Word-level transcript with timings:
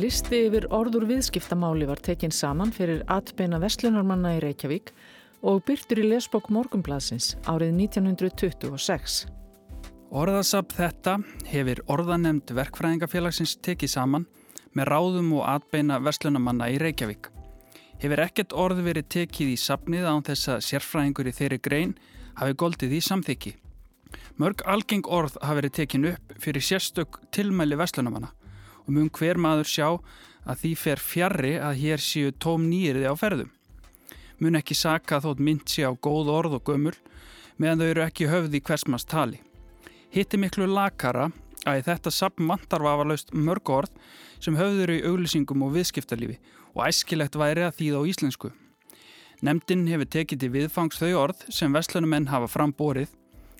Listi 0.00 0.46
yfir 0.46 0.64
orður 0.72 1.04
viðskiptamáli 1.10 1.84
var 1.84 2.00
tekinn 2.00 2.32
saman 2.32 2.70
fyrir 2.72 3.02
atbeina 3.10 3.58
vestlunarmanna 3.60 4.30
í 4.36 4.38
Reykjavík 4.40 4.94
og 5.44 5.58
byrtur 5.66 6.00
í 6.00 6.06
lesbók 6.06 6.46
Morgumbladsins 6.54 7.34
árið 7.50 7.74
1926. 7.82 9.18
Orðasab 10.08 10.72
þetta 10.72 11.18
hefur 11.50 11.82
orðanemnd 11.92 12.54
verkfræðingafélagsins 12.56 13.58
tekið 13.66 13.92
saman 13.92 14.26
með 14.72 14.92
ráðum 14.94 15.34
og 15.36 15.44
atbeina 15.52 16.00
vestlunamanna 16.00 16.70
í 16.72 16.80
Reykjavík. 16.80 17.28
Hefur 18.00 18.24
ekkert 18.24 18.56
orð 18.56 18.80
verið 18.86 19.10
tekið 19.18 19.52
í 19.52 19.60
sapnið 19.60 20.08
án 20.08 20.24
þess 20.30 20.54
að 20.54 20.66
sérfræðingur 20.70 21.28
í 21.28 21.38
þeirri 21.42 21.60
grein 21.60 21.96
hafi 22.40 22.56
goldið 22.56 22.96
í 22.96 23.04
samþykki. 23.04 23.56
Mörg 24.40 24.64
algeng 24.64 25.04
orð 25.04 25.36
hafi 25.42 25.60
verið 25.60 25.78
tekin 25.82 26.12
upp 26.14 26.38
fyrir 26.40 26.64
sérstök 26.64 27.20
tilmæli 27.36 27.76
vestlunamanna 27.76 28.32
og 28.86 28.92
mun 28.94 29.10
hver 29.14 29.38
maður 29.40 29.68
sjá 29.70 29.88
að 30.44 30.62
því 30.62 30.72
fer 30.78 31.02
fjarrri 31.02 31.54
að 31.60 31.80
hér 31.82 32.02
séu 32.02 32.32
tóm 32.32 32.66
nýriði 32.70 33.10
á 33.10 33.14
ferðum. 33.18 33.50
Mun 34.40 34.56
ekki 34.56 34.76
saka 34.76 35.20
þótt 35.20 35.42
mynd 35.44 35.68
sé 35.68 35.84
á 35.84 35.92
góð 35.92 36.32
orð 36.32 36.56
og 36.58 36.64
gömul 36.68 36.96
meðan 37.60 37.82
þau 37.82 37.90
eru 37.90 38.04
ekki 38.06 38.30
höfði 38.30 38.62
hversmans 38.64 39.04
tali. 39.04 39.42
Hitti 40.10 40.40
miklu 40.40 40.66
lakara 40.66 41.28
að 41.68 41.84
þetta 41.90 42.12
sapn 42.14 42.48
vantar 42.48 42.82
vafalaust 42.82 43.34
mörg 43.36 43.68
orð 43.68 43.92
sem 44.40 44.56
höfður 44.56 44.94
í 44.96 45.02
auglýsingum 45.04 45.66
og 45.66 45.76
viðskiptarlífi 45.76 46.38
og 46.72 46.84
æskilegt 46.88 47.36
væri 47.36 47.66
að 47.66 47.76
þýða 47.78 48.00
á 48.00 48.08
íslensku. 48.08 48.52
Nemndin 49.44 49.86
hefur 49.88 50.08
tekið 50.08 50.40
til 50.40 50.52
viðfangs 50.56 51.00
þau 51.00 51.12
orð 51.20 51.44
sem 51.52 51.72
vestlunumenn 51.72 52.30
hafa 52.32 52.48
framborið 52.48 53.12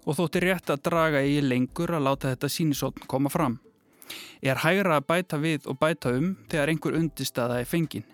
og 0.08 0.17
þóttir 0.17 0.48
rétt 0.48 0.73
að 0.73 0.84
draga 0.89 1.20
í 1.25 1.41
lengur 1.45 1.92
að 1.92 2.06
láta 2.08 2.33
þetta 2.33 2.52
sínisótn 2.56 3.08
koma 3.08 3.33
fram 3.33 3.58
er 4.42 4.62
hægra 4.64 4.98
að 5.00 5.06
bæta 5.08 5.39
við 5.41 5.66
og 5.70 5.78
bæta 5.80 6.12
um 6.16 6.33
þegar 6.50 6.72
einhver 6.72 6.97
undirstaða 6.98 7.61
er 7.61 7.69
fengin. 7.69 8.06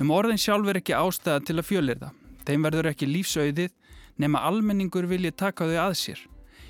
Um 0.00 0.12
orðin 0.12 0.40
sjálf 0.40 0.68
er 0.68 0.80
ekki 0.80 0.96
ástæða 0.96 1.44
til 1.46 1.56
að 1.56 1.68
fjölir 1.70 2.00
það. 2.00 2.16
Þeim 2.46 2.66
verður 2.66 2.90
ekki 2.92 3.08
lífsauðið 3.10 3.72
nema 4.22 4.42
almenningur 4.48 5.08
vilji 5.08 5.32
taka 5.32 5.68
þau 5.68 5.78
að 5.88 5.94
sér. 6.00 6.20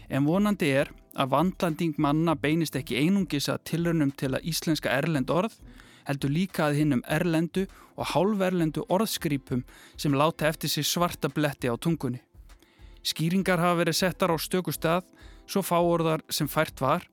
En 0.08 0.26
vonandi 0.26 0.70
er 0.70 0.92
að 1.16 1.32
vandlanding 1.32 1.96
manna 1.98 2.36
beinist 2.38 2.76
ekki 2.78 3.00
einungis 3.00 3.48
að 3.50 3.64
tilrönum 3.70 4.12
til 4.14 4.34
að 4.34 4.46
íslenska 4.52 4.92
erlend 4.92 5.32
orð 5.32 5.56
heldur 6.06 6.30
líka 6.30 6.68
að 6.68 6.80
hinn 6.80 6.96
um 6.96 7.02
erlendu 7.10 7.66
og 7.96 8.12
hálferlendu 8.12 8.84
orðskrýpum 8.92 9.64
sem 9.96 10.14
láta 10.14 10.46
eftir 10.50 10.70
sig 10.70 10.86
svarta 10.86 11.28
bletti 11.32 11.70
á 11.72 11.74
tungunni. 11.74 12.20
Skýringar 13.06 13.62
hafa 13.62 13.80
verið 13.80 13.98
settar 14.00 14.30
á 14.34 14.36
stöku 14.38 14.74
stað, 14.74 15.06
svo 15.46 15.62
fáorðar 15.62 16.24
sem 16.30 16.48
fært 16.50 16.80
var 16.82 17.06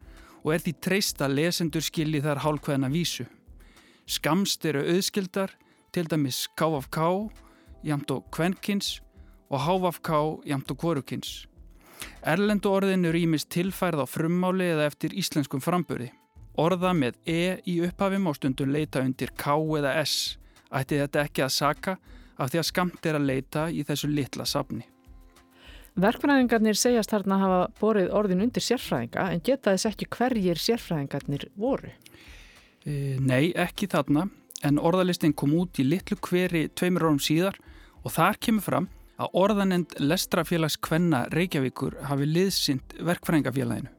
og 0.43 0.53
er 0.53 0.63
því 0.63 0.73
treyst 0.83 1.21
að 1.23 1.37
lesendur 1.39 1.83
skilji 1.83 2.21
þar 2.23 2.43
hálkveðna 2.43 2.89
vísu. 2.91 3.25
Skamst 4.05 4.65
eru 4.67 4.83
auðskildar, 4.83 5.53
til 5.93 6.07
dæmis 6.09 6.47
KFK, 6.57 6.99
jamt 7.85 8.11
og 8.11 8.27
kvenkins 8.33 8.97
og 9.53 9.61
HFK, 9.63 10.11
jamt 10.49 10.71
og 10.73 10.79
kvorukins. 10.81 11.33
Erlendu 12.25 12.71
orðin 12.73 13.05
eru 13.07 13.19
ímist 13.21 13.51
tilfærð 13.53 14.03
á 14.03 14.05
frummáli 14.09 14.71
eða 14.73 14.87
eftir 14.89 15.15
íslenskum 15.15 15.63
framböri. 15.63 16.09
Orða 16.59 16.93
með 16.93 17.19
E 17.25 17.59
í 17.69 17.79
upphafum 17.85 18.27
á 18.29 18.31
stundum 18.37 18.73
leita 18.73 19.01
undir 19.01 19.31
K 19.37 19.55
eða 19.79 19.95
S. 20.03 20.37
Ætti 20.73 20.99
þetta 20.99 21.23
ekki 21.27 21.45
að 21.45 21.55
saka 21.55 21.97
af 22.37 22.49
því 22.49 22.59
að 22.61 22.69
skamt 22.69 23.05
er 23.05 23.19
að 23.19 23.29
leita 23.29 23.69
í 23.69 23.85
þessu 23.85 24.09
litla 24.09 24.45
safni. 24.45 24.83
Verkfræðingarnir 25.93 26.77
segjast 26.77 27.11
þarna 27.13 27.37
hafa 27.37 27.57
borið 27.77 28.07
orðin 28.17 28.41
undir 28.47 28.63
sérfræðinga 28.65 29.27
en 29.29 29.41
geta 29.45 29.75
þess 29.75 29.91
ekki 29.91 30.07
hverjir 30.15 30.57
sérfræðingarnir 30.57 31.45
voru? 31.53 31.91
E, 32.83 33.19
nei, 33.21 33.53
ekki 33.53 33.85
þarna 33.91 34.25
en 34.65 34.79
orðalistin 34.81 35.35
kom 35.37 35.53
út 35.59 35.77
í 35.77 35.85
litlu 35.85 36.17
hveri 36.25 36.65
tveimur 36.73 37.05
árum 37.05 37.19
síðar 37.21 37.59
og 38.01 38.15
þar 38.15 38.39
kemur 38.41 38.65
fram 38.65 38.87
að 39.21 39.35
orðanend 39.37 39.93
Lestrafélags 40.01 40.79
Kvenna 40.81 41.27
Reykjavíkur 41.29 41.99
hafi 42.09 42.25
liðsynt 42.25 42.95
verkfræðingafélaginu. 42.97 43.91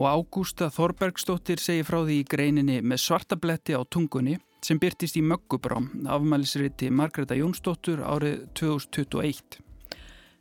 Og 0.00 0.06
Ágústa 0.08 0.70
Þorbergstóttir 0.72 1.60
segir 1.60 1.84
frá 1.84 1.98
því 2.00 2.22
í 2.22 2.28
greininni 2.30 2.78
með 2.80 3.02
svartabletti 3.04 3.76
á 3.76 3.84
tungunni 3.84 4.38
sem 4.64 4.80
byrtist 4.80 5.18
í 5.20 5.24
Möggubrám, 5.26 5.90
afmælisriti 6.08 6.88
Margreta 6.88 7.36
Jónsdóttur 7.36 8.00
árið 8.00 8.46
2021. 8.56 9.60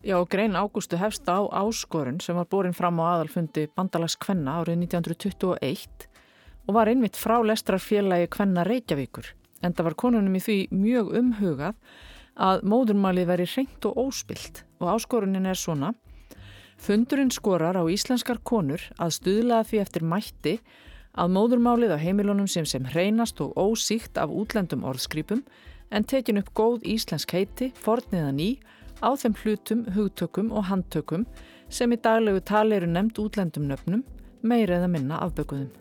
Já, 0.02 0.18
grein 0.26 0.56
Ágústu 0.58 0.98
hefst 0.98 1.30
á 1.30 1.46
áskorun 1.54 2.18
sem 2.26 2.36
var 2.36 2.48
borin 2.50 2.74
fram 2.74 2.98
á 2.98 3.22
aðalfundi 3.22 3.68
Bandalags 3.78 4.16
Kvenna 4.18 4.56
árið 4.58 4.80
1921 4.90 6.08
og 6.66 6.74
var 6.74 6.90
einmitt 6.90 7.20
frá 7.22 7.38
lestrarfélagi 7.46 8.32
Kvenna 8.34 8.64
Reykjavíkur. 8.66 9.30
En 9.62 9.76
það 9.78 9.92
var 9.92 9.96
konunum 10.02 10.40
í 10.40 10.42
því 10.42 10.58
mjög 10.74 11.12
umhugað 11.20 11.78
að 12.34 12.66
móðurmálið 12.66 13.30
veri 13.30 13.48
reynt 13.54 13.86
og 13.86 14.02
óspilt 14.08 14.64
og 14.82 14.90
áskorunin 14.96 15.46
er 15.46 15.62
svona 15.62 15.94
Fundurinn 16.82 17.30
skorar 17.30 17.78
á 17.78 17.86
íslenskar 17.86 18.42
konur 18.42 18.82
að 18.98 19.14
stuðlaða 19.20 19.70
því 19.70 19.82
eftir 19.86 20.02
mætti 20.02 20.56
að 21.14 21.34
móðurmálið 21.38 21.94
á 21.94 22.02
heimilunum 22.02 22.50
sem 22.50 22.66
sem 22.66 22.90
hreinast 22.90 23.38
og 23.46 23.54
ósíkt 23.54 24.18
af 24.18 24.34
útlendum 24.34 24.82
orðskrýpum 24.82 25.46
en 25.94 26.10
tekin 26.10 26.42
upp 26.42 26.50
góð 26.58 26.88
íslensk 26.90 27.38
heiti, 27.38 27.70
forniðan 27.78 28.42
í 28.42 28.52
á 29.02 29.10
þeim 29.18 29.36
hlutum, 29.42 29.86
hugtökum 29.96 30.52
og 30.54 30.70
handtökum 30.70 31.26
sem 31.70 31.92
í 31.92 32.00
daglegu 32.00 32.42
tali 32.46 32.78
eru 32.78 32.90
nefnd 32.90 33.22
útlendum 33.24 33.68
nöfnum, 33.70 34.04
meira 34.42 34.78
eða 34.78 34.90
minna 34.92 35.22
afbökuðum. 35.26 35.72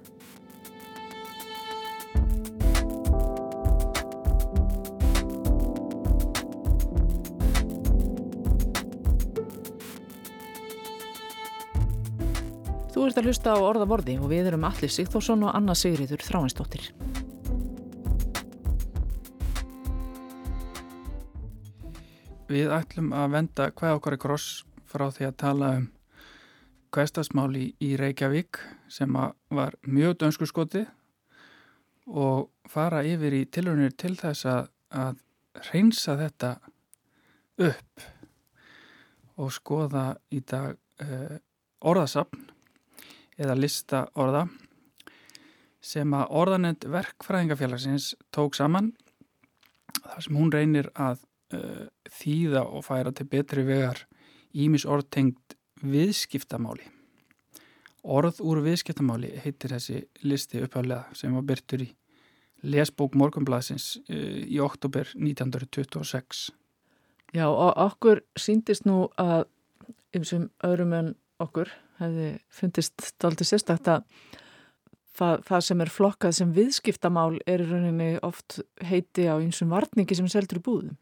Þú 12.90 13.06
ert 13.06 13.18
að 13.20 13.30
hlusta 13.30 13.52
á 13.56 13.58
orðavorði 13.64 14.18
og 14.20 14.28
við 14.32 14.50
erum 14.50 14.66
Allir 14.68 14.92
Sigþórsson 14.92 15.46
og 15.46 15.54
Anna 15.56 15.76
Sigriður 15.78 16.20
Þráinsdóttir. 16.26 16.90
Við 22.50 22.72
ætlum 22.74 23.12
að 23.14 23.34
venda 23.36 23.68
hvað 23.78 23.96
okkar 24.00 24.14
er 24.16 24.20
kross 24.24 24.46
frá 24.90 25.04
því 25.14 25.26
að 25.28 25.36
tala 25.38 25.66
um 25.78 25.84
hverstasmáli 26.90 27.68
í 27.78 27.90
Reykjavík 28.00 28.58
sem 28.90 29.14
var 29.14 29.76
mjög 29.86 30.16
dönsku 30.18 30.48
skoti 30.50 30.82
og 32.10 32.48
fara 32.66 33.04
yfir 33.06 33.36
í 33.38 33.44
tilhörnir 33.46 33.94
til 33.94 34.16
þess 34.18 34.48
að, 34.50 34.72
að 34.90 35.20
reynsa 35.68 36.16
þetta 36.18 36.50
upp 37.68 38.08
og 39.38 39.54
skoða 39.54 40.04
í 40.34 40.42
dag 40.42 40.74
uh, 41.06 41.38
orðasapn 41.86 42.50
eða 43.38 43.56
lista 43.60 44.02
orða 44.18 44.48
sem 45.80 46.18
að 46.18 46.34
orðanend 46.42 46.90
verkfræðingafélagsins 46.98 48.10
tók 48.34 48.58
saman 48.58 48.90
þar 50.02 50.26
sem 50.26 50.42
hún 50.42 50.50
reynir 50.50 50.90
að 50.98 51.22
uh, 51.54 51.86
þýða 52.10 52.64
og 52.66 52.84
færa 52.86 53.12
til 53.14 53.28
betri 53.30 53.64
vegar 53.66 54.04
ímis 54.56 54.86
orðtengt 54.88 55.56
viðskiptamáli. 55.80 56.84
Orð 58.00 58.40
úr 58.40 58.62
viðskiptamáli 58.64 59.34
heitir 59.44 59.74
þessi 59.74 60.02
listi 60.24 60.62
uppháðlega 60.64 61.16
sem 61.16 61.34
var 61.36 61.46
byrtur 61.48 61.84
í 61.84 61.90
lesbók 62.64 63.16
Morgonblasins 63.16 63.94
uh, 64.08 64.40
í 64.44 64.60
oktober 64.60 65.08
1926. 65.16 66.50
Já 67.36 67.46
og 67.46 67.76
okkur 67.78 68.24
síndist 68.38 68.88
nú 68.88 69.06
að 69.20 69.46
einsum 70.16 70.48
öðrum 70.66 70.94
en 70.96 71.10
okkur 71.40 71.70
hefði 72.00 72.30
fundist 72.52 73.24
aldrei 73.24 73.46
sérstakta 73.46 74.00
það, 75.16 75.44
það 75.46 75.64
sem 75.68 75.84
er 75.84 75.92
flokkað 75.92 76.36
sem 76.40 76.54
viðskiptamál 76.56 77.38
er 77.48 77.64
rauninni 77.68 78.10
oft 78.26 78.60
heiti 78.86 79.28
á 79.30 79.36
einsum 79.36 79.72
varningi 79.72 80.16
sem 80.18 80.28
seldur 80.30 80.60
í 80.60 80.64
búðum. 80.66 80.98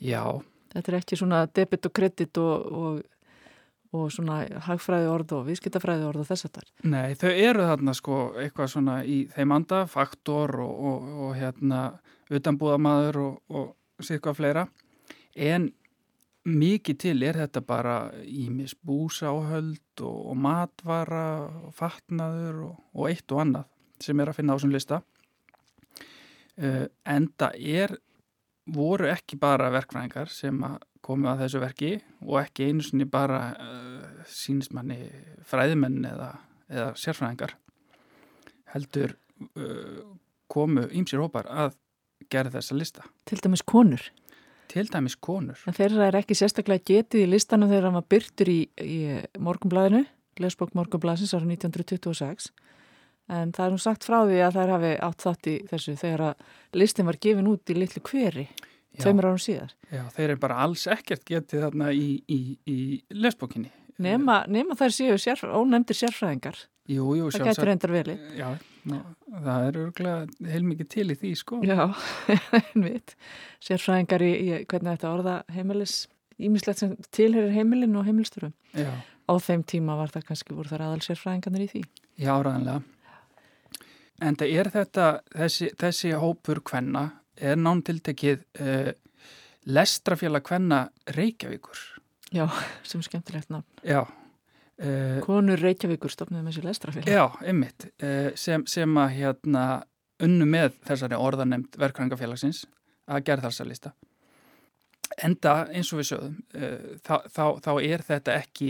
Já. 0.00 0.24
Þetta 0.72 0.92
er 0.92 0.98
ekki 1.00 1.18
svona 1.20 1.42
debit 1.52 1.88
og 1.88 1.94
kredit 1.94 2.38
og, 2.40 2.70
og, 2.72 3.02
og 3.92 4.08
svona 4.14 4.40
hagfræði 4.66 5.10
orð 5.12 5.36
og 5.36 5.44
viðskiptafræði 5.50 6.08
orð 6.08 6.24
og 6.24 6.30
þess 6.30 6.48
að 6.48 6.54
það 6.54 6.64
er. 6.64 6.72
Nei, 6.94 7.18
þau 7.20 7.30
eru 7.32 7.68
þarna 7.68 7.94
sko 7.98 8.22
eitthvað 8.40 8.72
svona 8.72 8.96
í 9.04 9.18
þeim 9.34 9.54
anda, 9.58 9.84
faktor 9.90 10.56
og, 10.64 11.12
og 11.26 11.36
hérna 11.36 11.84
utanbúðamaður 12.32 13.20
og 13.22 14.02
sérkvað 14.02 14.38
fleira. 14.40 14.66
En 15.36 15.70
mikið 16.48 16.98
til 16.98 17.22
er 17.22 17.38
þetta 17.38 17.62
bara 17.64 17.96
ímis 18.26 18.74
búsáhöld 18.74 20.02
og 20.02 20.36
matvara 20.36 21.26
og 21.62 21.74
fatnaður 21.76 22.64
og 22.72 23.04
eitt 23.10 23.30
og 23.30 23.44
annað 23.44 23.68
sem 24.02 24.18
er 24.18 24.32
að 24.32 24.40
finna 24.40 24.54
á 24.54 24.58
þessum 24.58 24.74
lista. 24.74 25.02
Uh, 26.58 26.84
enda 27.08 27.52
er 27.56 27.94
voru 28.72 29.08
ekki 29.12 29.38
bara 29.40 29.70
verkfræðingar 29.74 30.30
sem 30.32 30.58
komu 31.02 31.28
að 31.30 31.44
þessu 31.44 31.62
verki 31.62 31.92
og 32.22 32.38
ekki 32.42 32.70
einu 32.70 32.86
sinni 32.86 33.06
bara 33.10 33.42
uh, 33.58 34.24
sínist 34.30 34.74
manni 34.76 35.00
fræðimenn 35.48 36.06
eða, 36.08 36.30
eða 36.70 36.88
sérfræðingar 37.00 37.56
heldur 38.72 39.16
uh, 39.58 40.02
komu 40.52 40.86
ímsir 40.92 41.22
hópar 41.22 41.48
að 41.48 41.76
gera 42.32 42.52
þessa 42.52 42.76
lista. 42.76 43.06
Til 43.28 43.40
dæmis 43.42 43.64
konur. 43.66 44.04
Til 44.72 44.86
dæmis 44.88 45.16
konur. 45.20 45.60
En 45.68 45.76
þeirra 45.76 46.08
er 46.08 46.20
ekki 46.22 46.36
sérstaklega 46.38 46.84
getið 46.88 47.26
í 47.26 47.30
listanum 47.30 47.70
þegar 47.72 47.88
hann 47.88 47.98
var 47.98 48.08
byrtur 48.08 48.50
í, 48.52 48.60
í 48.80 48.98
morgumblæðinu, 49.42 50.04
lesbók 50.40 50.72
morgumblæðsins 50.78 51.34
ára 51.36 51.48
1926. 51.48 52.52
En 53.32 53.52
það 53.54 53.64
er 53.64 53.72
nú 53.72 53.80
sagt 53.80 54.04
frá 54.04 54.18
því 54.28 54.40
að 54.44 54.56
þær 54.58 54.72
hafi 54.74 54.92
átt 55.08 55.24
þátt 55.24 55.48
í 55.48 55.54
þessu 55.70 55.94
þegar 56.00 56.24
að 56.26 56.80
listin 56.82 57.08
var 57.08 57.18
gefin 57.22 57.48
út 57.52 57.72
í 57.72 57.76
litlu 57.78 58.02
hveri, 58.08 58.48
tveimur 59.00 59.30
árum 59.30 59.40
síðar. 59.40 59.72
Já, 59.92 60.02
þeir 60.16 60.26
eru 60.26 60.42
bara 60.42 60.58
alls 60.66 60.84
ekkert 60.92 61.24
getið 61.28 61.64
þarna 61.66 61.92
í, 61.96 62.08
í, 62.28 62.40
í 62.68 62.76
lesbókinni. 63.16 63.72
Nema, 64.02 64.42
nema 64.50 64.76
þær 64.76 64.94
séu 64.96 65.16
sérf, 65.20 65.46
ónefndir 65.48 65.96
sérfræðingar. 65.96 66.60
Jú, 66.90 67.12
jú, 67.14 67.30
það 67.30 67.48
getur 67.52 67.68
reyndar 67.70 67.92
veli. 67.94 68.16
Já, 68.34 68.48
ná, 68.90 68.96
það 69.30 69.66
er 69.68 69.76
örgulega 69.84 70.50
heilmikið 70.50 70.88
til 70.90 71.04
í 71.14 71.18
því, 71.20 71.32
sko. 71.38 71.60
Já, 71.62 71.84
einmitt. 72.62 73.14
Sérfræðingar 73.62 74.24
í, 74.26 74.32
í 74.32 74.62
hvernig 74.66 74.96
þetta 74.96 75.12
orða 75.12 75.36
heimilis, 75.54 75.96
ímislegt 76.42 76.82
sem 76.82 76.96
tilherir 77.14 77.54
heimilin 77.54 77.94
og 78.00 78.08
heimilsturum. 78.08 78.54
Já. 78.74 78.90
Á 79.30 79.32
þeim 79.38 79.62
tíma 79.70 79.94
var 80.00 80.10
það 80.10 80.26
kannski 80.32 80.56
voru 80.56 80.72
þar 80.72 80.88
aðal 80.88 81.04
sérfræðingarnir 81.06 81.68
í 81.68 81.70
því. 81.70 81.84
Já, 82.18 82.34
ræðanlega. 82.34 82.82
En 84.22 84.38
það 84.38 84.54
er 84.60 84.70
þetta, 84.72 85.06
þessi, 85.34 85.68
þessi 85.80 86.12
hópur 86.20 86.62
kvenna 86.66 87.06
er 87.42 87.58
nántildekið 87.58 88.42
uh, 88.62 88.90
lestrafélag 89.66 90.44
kvenna 90.46 90.84
Reykjavíkur. 91.16 91.80
Já, 92.32 92.46
sem 92.88 93.02
skemmtilegt 93.04 93.50
nafn. 93.52 93.66
Já. 93.86 94.04
Uh, 94.82 95.18
Konur 95.24 95.60
Reykjavíkur 95.60 96.12
stopnaði 96.12 96.46
með 96.46 96.58
sér 96.58 96.68
lestrafélag. 96.70 97.10
Já, 97.10 97.24
ymmit, 97.50 97.88
uh, 98.02 98.30
sem, 98.38 98.66
sem 98.70 99.02
að 99.02 99.18
hérna 99.18 99.66
unnu 100.22 100.46
með 100.46 100.78
þessari 100.86 101.18
orðanemnd 101.18 101.76
verkværingafélagsins 101.82 102.64
að 103.10 103.26
gera 103.26 103.48
þessa 103.48 103.66
lista. 103.66 103.94
Enda 105.22 105.56
eins 105.74 105.90
og 105.92 105.98
við 105.98 106.06
sögum, 106.08 106.36
þá, 107.04 107.16
þá, 107.28 107.42
þá 107.60 107.72
er 107.84 108.04
þetta 108.06 108.36
ekki 108.38 108.68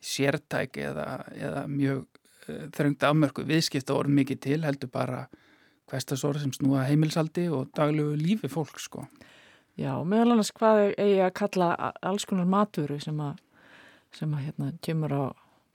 sértæk 0.00 0.76
eða, 0.84 1.06
eða 1.34 1.64
mjög 1.72 2.04
þröngt 2.76 3.04
afmörku 3.06 3.44
viðskipta 3.48 3.94
orð 3.96 4.14
mikið 4.20 4.40
til 4.46 4.60
heldur 4.64 4.90
bara 4.92 5.26
hverstasor 5.90 6.38
sem 6.38 6.52
snúa 6.54 6.86
heimilsaldi 6.86 7.48
og 7.50 7.70
daglegu 7.76 8.14
lífi 8.18 8.50
fólk 8.50 8.78
sko. 8.80 9.04
Já, 9.78 9.94
meðal 10.04 10.34
annars 10.34 10.52
hvað 10.54 10.90
eigi 11.00 11.20
að 11.24 11.36
kalla 11.38 11.70
alls 12.04 12.26
konar 12.28 12.48
maturu 12.50 12.98
sem 13.02 13.16
að, 13.22 13.38
sem 14.14 14.34
að 14.34 14.44
hérna 14.48 14.72
kemur 14.84 15.14
á 15.14 15.24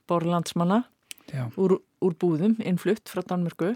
borlandsmanna 0.06 0.84
úr, 1.58 1.78
úr 2.04 2.16
búðum, 2.20 2.56
innflutt 2.62 3.10
frá 3.10 3.24
Danmörku 3.26 3.74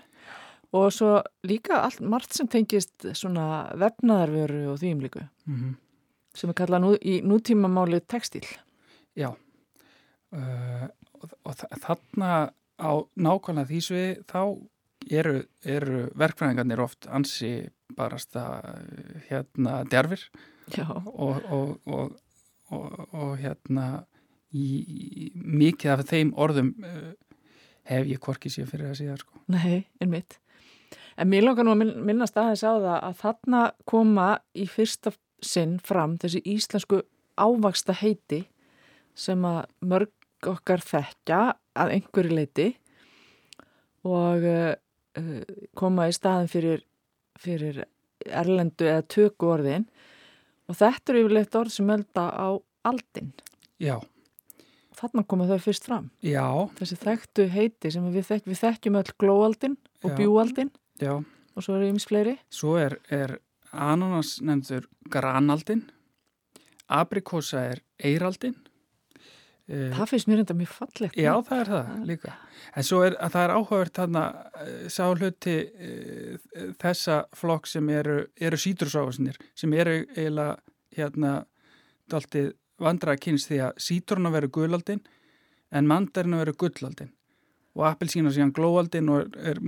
og 0.76 0.92
svo 0.94 1.16
líka 1.46 1.80
allt 1.82 2.02
margt 2.06 2.36
sem 2.36 2.48
tengist 2.50 3.08
svona 3.18 3.72
vefnaðarveru 3.80 4.68
og 4.70 4.78
þvíum 4.82 5.02
líku 5.02 5.24
mm 5.24 5.56
-hmm. 5.56 5.74
sem 6.34 6.50
er 6.50 6.54
kallað 6.54 6.80
nú, 6.80 6.94
í 7.02 7.20
nútímamáli 7.22 8.00
textil. 8.06 8.46
Já, 9.16 9.34
uh, 10.32 10.88
og, 11.20 11.30
og 11.44 11.54
þarna 11.54 12.52
á 12.80 12.92
nákvæmlega 13.14 13.68
því 13.70 13.80
svið 13.86 14.22
þá 14.30 14.42
eru, 15.10 15.36
eru 15.64 16.02
verkfræðingarnir 16.18 16.82
oft 16.82 17.08
ansi 17.08 17.70
barasta 17.96 18.44
hérna 19.28 19.82
djarfir 19.90 20.26
og, 20.80 21.40
og, 21.50 21.78
og, 21.86 22.18
og 22.70 23.32
hérna 23.40 24.04
í, 24.54 24.66
í, 24.66 25.30
mikið 25.34 25.94
af 25.94 26.04
þeim 26.10 26.34
orðum 26.38 26.74
uh, 26.84 27.10
hef 27.90 28.06
ég 28.10 28.22
korkið 28.22 28.54
sér 28.54 28.70
fyrir 28.70 28.90
að 28.90 29.00
síðan 29.00 29.20
sko. 29.22 29.42
Nei, 29.50 29.86
einmitt. 30.02 30.38
En 31.20 31.28
mér 31.30 31.44
langar 31.44 31.66
nú 31.66 31.74
að 31.74 31.96
minnast 32.06 32.38
aðeins 32.38 32.62
á 32.64 32.72
það 32.72 32.94
að 32.96 33.18
þarna 33.20 33.64
koma 33.88 34.28
í 34.54 34.66
fyrsta 34.70 35.12
sinn 35.44 35.78
fram 35.84 36.16
þessi 36.20 36.42
íslensku 36.48 37.02
ávaksta 37.40 37.96
heiti 37.96 38.44
sem 39.16 39.44
að 39.44 39.64
mörg 39.80 40.48
okkar 40.48 40.82
þekkja 40.84 41.40
að 41.78 41.96
einhverju 41.96 42.36
leiti 42.36 42.68
og 44.08 44.46
uh, 44.48 44.74
koma 45.76 46.08
í 46.08 46.14
staðin 46.14 46.50
fyrir, 46.50 46.84
fyrir 47.40 47.82
erlendu 48.26 48.88
eða 48.88 49.04
töku 49.10 49.50
orðin 49.54 49.86
og 50.70 50.78
þetta 50.78 51.12
eru 51.12 51.24
yfirleitt 51.24 51.58
orð 51.58 51.74
sem 51.74 51.88
melda 51.88 52.28
á 52.30 52.48
aldin. 52.86 53.32
Já. 53.80 53.98
Þarna 55.00 55.24
koma 55.28 55.46
þau 55.48 55.60
fyrst 55.64 55.86
fram. 55.88 56.10
Já. 56.24 56.44
Þessi 56.78 56.98
þekktu 57.00 57.46
heiti 57.50 57.92
sem 57.92 58.08
við, 58.12 58.26
þekk, 58.28 58.48
við 58.50 58.60
þekkjum 58.60 58.98
öll 59.00 59.12
glóaldin 59.22 59.76
og 60.04 60.16
bjúaldin 60.18 60.72
Já. 61.00 61.14
og 61.16 61.64
svo 61.64 61.78
eru 61.78 61.88
yfir 61.88 62.08
fleiri. 62.10 62.34
Svo 62.52 62.76
er, 62.80 62.98
er 63.08 63.38
ananas 63.72 64.38
nefndur 64.44 64.88
granaldin, 65.10 65.86
abrikósa 66.90 67.64
er 67.72 67.82
eiraldin 68.02 68.58
það 69.70 70.10
finnst 70.10 70.28
mér 70.30 70.42
enda 70.42 70.56
mjög 70.58 70.72
fallegt. 70.74 71.18
Já, 71.18 71.32
það 71.46 71.60
er 71.60 71.70
það 71.70 71.90
líka. 72.08 72.32
En 72.76 72.86
svo 72.86 73.02
er 73.06 73.16
að 73.22 73.34
það 73.34 73.44
er 73.44 73.54
áhugavert 73.54 74.00
þarna 74.00 74.24
eh, 74.64 74.88
sá 74.90 75.02
hluti 75.10 75.54
e, 75.60 75.90
þessa 76.80 77.20
flokk 77.36 77.70
sem 77.70 77.92
eru, 77.94 78.18
eru 78.40 78.58
sítursáðsynir 78.60 79.38
sem 79.58 79.76
eru 79.78 80.00
eiginlega 80.16 80.56
hérna 80.96 81.34
daltið 82.10 82.52
vandraða 82.80 83.22
kynst 83.22 83.50
því 83.50 83.60
að 83.68 83.80
síturna 83.86 84.32
veru 84.34 84.50
gullaldin 84.54 85.02
en 85.70 85.88
mandarina 85.90 86.40
veru 86.42 86.56
gullaldin 86.58 87.12
og 87.78 87.86
appelsína 87.92 88.32
síðan 88.34 88.54
glóaldin 88.56 89.10
og 89.12 89.22
er, 89.22 89.52
er 89.54 89.60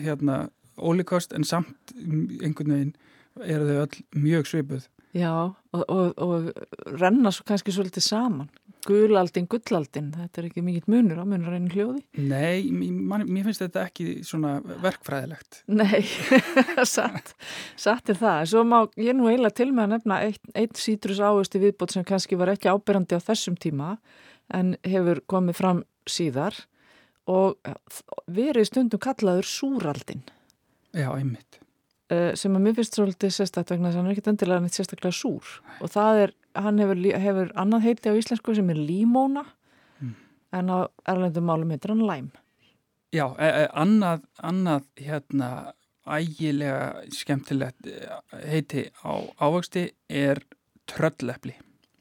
hérna 0.00 0.40
ólíkost 0.80 1.34
en 1.36 1.44
samt 1.44 1.92
einhvern 2.00 2.72
veginn 2.72 2.94
eru 3.44 3.68
þau 3.68 3.82
öll 3.84 4.00
mjög 4.24 4.48
svipuð. 4.48 4.88
Já, 5.16 5.32
og, 5.74 5.84
og, 5.90 6.14
og 6.22 6.96
renna 7.00 7.32
svo 7.34 7.44
kannski 7.48 7.74
svolítið 7.74 8.04
saman 8.06 8.50
Gulaldin, 8.86 9.46
gullaldin, 9.50 10.08
þetta 10.14 10.40
er 10.40 10.48
ekki 10.48 10.62
mikið 10.64 10.88
munur 10.90 11.20
á 11.20 11.24
munur 11.28 11.56
einu 11.56 11.70
hljóði? 11.74 12.02
Nei, 12.16 12.70
man, 12.72 13.26
mér 13.28 13.48
finnst 13.48 13.64
þetta 13.64 13.84
ekki 13.88 14.06
svona 14.26 14.56
verkfræðilegt. 14.82 15.62
Nei, 15.72 16.00
satt, 16.94 17.34
satt 17.80 18.12
er 18.12 18.20
það. 18.20 18.42
Svo 18.52 18.64
má 18.68 18.78
ég 19.00 19.16
nú 19.16 19.28
eiginlega 19.28 19.58
til 19.60 19.70
með 19.74 19.86
að 19.86 19.94
nefna 19.94 20.20
eitt, 20.26 20.42
eitt 20.56 20.80
sítrus 20.80 21.22
áhusti 21.22 21.62
viðbót 21.62 21.96
sem 21.96 22.06
kannski 22.08 22.40
var 22.40 22.54
ekki 22.54 22.72
ábyrrandi 22.72 23.20
á 23.20 23.26
þessum 23.30 23.58
tíma 23.60 23.96
en 24.56 24.74
hefur 24.86 25.22
komið 25.30 25.60
fram 25.60 25.84
síðar 26.10 26.56
og 27.30 27.58
verið 28.30 28.70
stundum 28.70 29.02
kallaður 29.02 29.46
súraldin. 29.46 30.24
Já, 30.96 31.12
einmitt. 31.14 31.60
Eh, 32.10 32.32
sem 32.34 32.54
að 32.58 32.64
mér 32.64 32.78
finnst 32.80 32.96
svolítið 32.98 33.30
sérstaklega 33.36 33.84
þess 33.84 33.94
að 33.94 34.00
hann 34.00 34.08
er 34.08 34.16
ekkit 34.16 34.30
endilega 34.32 34.62
neitt 34.64 34.74
sérstaklega 34.74 35.14
súr 35.14 35.50
og 35.78 35.92
það 35.92 36.22
er 36.24 36.32
hann 36.54 36.78
hefur, 36.82 37.00
hefur 37.24 37.50
annað 37.58 37.86
heiti 37.88 38.12
á 38.12 38.18
íslensku 38.18 38.54
sem 38.56 38.70
er 38.72 38.78
límóna 38.78 39.44
mm. 40.00 40.14
en 40.58 40.72
á 40.72 40.78
erlendum 41.08 41.48
málum 41.48 41.72
heitir 41.74 41.94
hann 41.94 42.06
læm. 42.06 42.30
Já, 43.14 43.26
e 43.42 43.48
e 43.64 43.64
annað, 43.74 44.26
annað 44.38 44.86
hérna 45.00 45.50
ægilega 46.06 47.08
skemmtilegt 47.14 47.86
e, 47.86 47.96
heiti 48.46 48.86
á 49.02 49.12
ávöxti 49.40 49.90
er 50.08 50.42
tröllepli. 50.90 51.56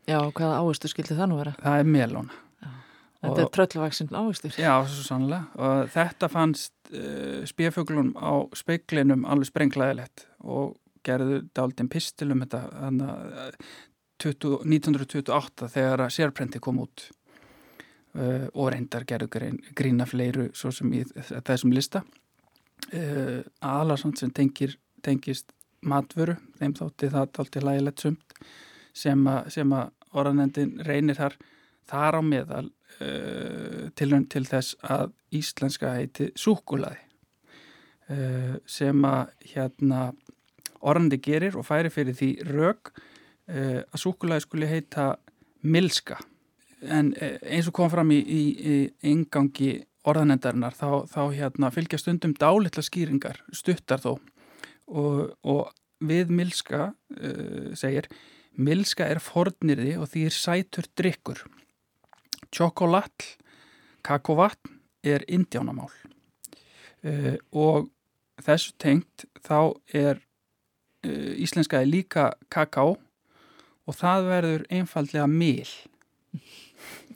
Já, 0.09 0.21
hvaða 0.21 0.61
ávöxtu 0.61 0.89
skildi 0.89 1.17
það 1.17 1.31
nú 1.31 1.41
vera? 1.41 1.57
Það 1.61 1.81
er 1.81 1.89
melóna. 1.97 2.45
Þetta 3.19 3.41
er 3.43 3.49
tröllvaksinn 3.55 4.13
ávöxtur. 4.15 4.53
Já, 4.55 4.73
svo 4.87 5.03
sannlega. 5.03 5.49
Og 5.59 5.89
þetta 5.91 6.29
fannst 6.31 6.71
uh, 6.93 7.41
spjöfuglunum 7.49 8.13
á 8.15 8.47
speiklinum 8.55 9.25
alveg 9.27 9.49
sprenglaðilegt 9.49 10.23
og 10.39 10.77
gerðu 11.03 11.41
daldinn 11.55 11.89
pistilum 11.91 12.45
þetta 12.45 12.61
þannig 12.71 13.11
að 13.11 13.57
1928 14.19 15.69
þegar 15.71 16.03
að 16.05 16.13
sérprenti 16.15 16.61
kom 16.63 16.81
út. 16.83 17.07
Uh, 18.17 18.47
og 18.57 18.71
reyndar 18.73 19.03
gerðu 19.05 19.51
grína 19.77 20.07
fleiru 20.09 20.47
svo 20.57 20.71
sem 20.73 20.89
í 20.97 21.03
þessum 21.45 21.73
lista. 21.75 22.01
Uh, 22.89 23.45
Alarsson 23.61 24.15
sem 24.17 24.31
tengir, 24.33 24.73
tengist 25.05 25.53
matvöru 25.85 26.33
þeim 26.57 26.73
þótti 26.79 27.11
það 27.13 27.37
allt 27.43 27.59
í 27.59 27.63
lægilegt 27.63 28.01
sumt 28.03 28.33
sem 28.97 29.21
að 29.29 29.91
orðanendin 30.09 30.73
reynir 30.87 31.19
þar 31.19 31.37
þar 31.87 32.17
á 32.17 32.21
meðal 32.25 32.65
uh, 32.65 33.85
tilhörn 33.93 34.25
til 34.25 34.43
þess 34.49 34.73
að 34.81 35.13
íslenska 35.37 35.93
heiti 35.99 36.31
súkulaði 36.35 37.05
sem 38.65 39.03
að 39.05 39.35
hérna 39.51 39.99
orðandi 40.81 41.19
gerir 41.21 41.53
og 41.61 41.67
færi 41.67 41.91
fyrir 41.93 42.15
því 42.17 42.29
rauk 42.47 42.89
Eh, 42.89 43.18
að 43.49 44.01
súkulæði 44.03 44.45
skuli 44.45 44.69
heita 44.69 45.05
milska. 45.61 46.19
En 46.81 47.13
eh, 47.19 47.37
eins 47.43 47.67
og 47.67 47.75
kom 47.75 47.91
fram 47.91 48.11
í, 48.15 48.19
í, 48.19 48.41
í 48.55 48.75
engangi 49.11 49.79
orðanendarinnar 50.07 50.75
þá, 50.77 51.05
þá 51.11 51.21
hérna, 51.35 51.71
fylgja 51.75 51.99
stundum 51.99 52.33
dálitla 52.39 52.83
skýringar, 52.85 53.41
stuttar 53.55 54.01
þó. 54.03 54.13
Og, 54.89 55.35
og 55.43 55.67
við 55.99 56.31
milska 56.31 56.89
uh, 56.89 57.71
segir 57.77 58.07
milska 58.55 59.05
er 59.05 59.19
fornirði 59.21 59.97
og 59.99 60.07
því 60.09 60.23
er 60.29 60.33
sætur 60.33 60.87
drikkur 60.97 61.43
tjokolatl 62.55 63.35
kakovatn 64.07 64.79
er 65.03 65.25
indjánamál. 65.27 65.91
Uh, 67.03 67.35
og 67.51 67.91
þessu 68.41 68.73
tengt 68.79 69.27
þá 69.43 69.75
er 69.93 70.23
uh, 71.03 71.33
íslenskaði 71.35 71.91
líka 71.91 72.31
kakao 72.49 72.95
og 73.89 73.97
það 73.97 74.27
verður 74.29 74.65
einfallega 74.69 75.25
mil. 75.31 75.69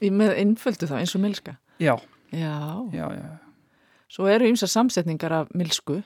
Með 0.04 0.34
innföldu 0.42 0.90
þá 0.90 0.98
eins 1.00 1.14
og 1.16 1.24
milska. 1.24 1.56
Já, 1.82 1.96
Já. 2.34 2.90
já, 2.94 3.06
já. 3.14 3.30
Svo 4.14 4.28
eru 4.30 4.50
ymsa 4.50 4.68
samsetningar 4.70 5.34
af 5.34 5.54
milsku. 5.58 6.02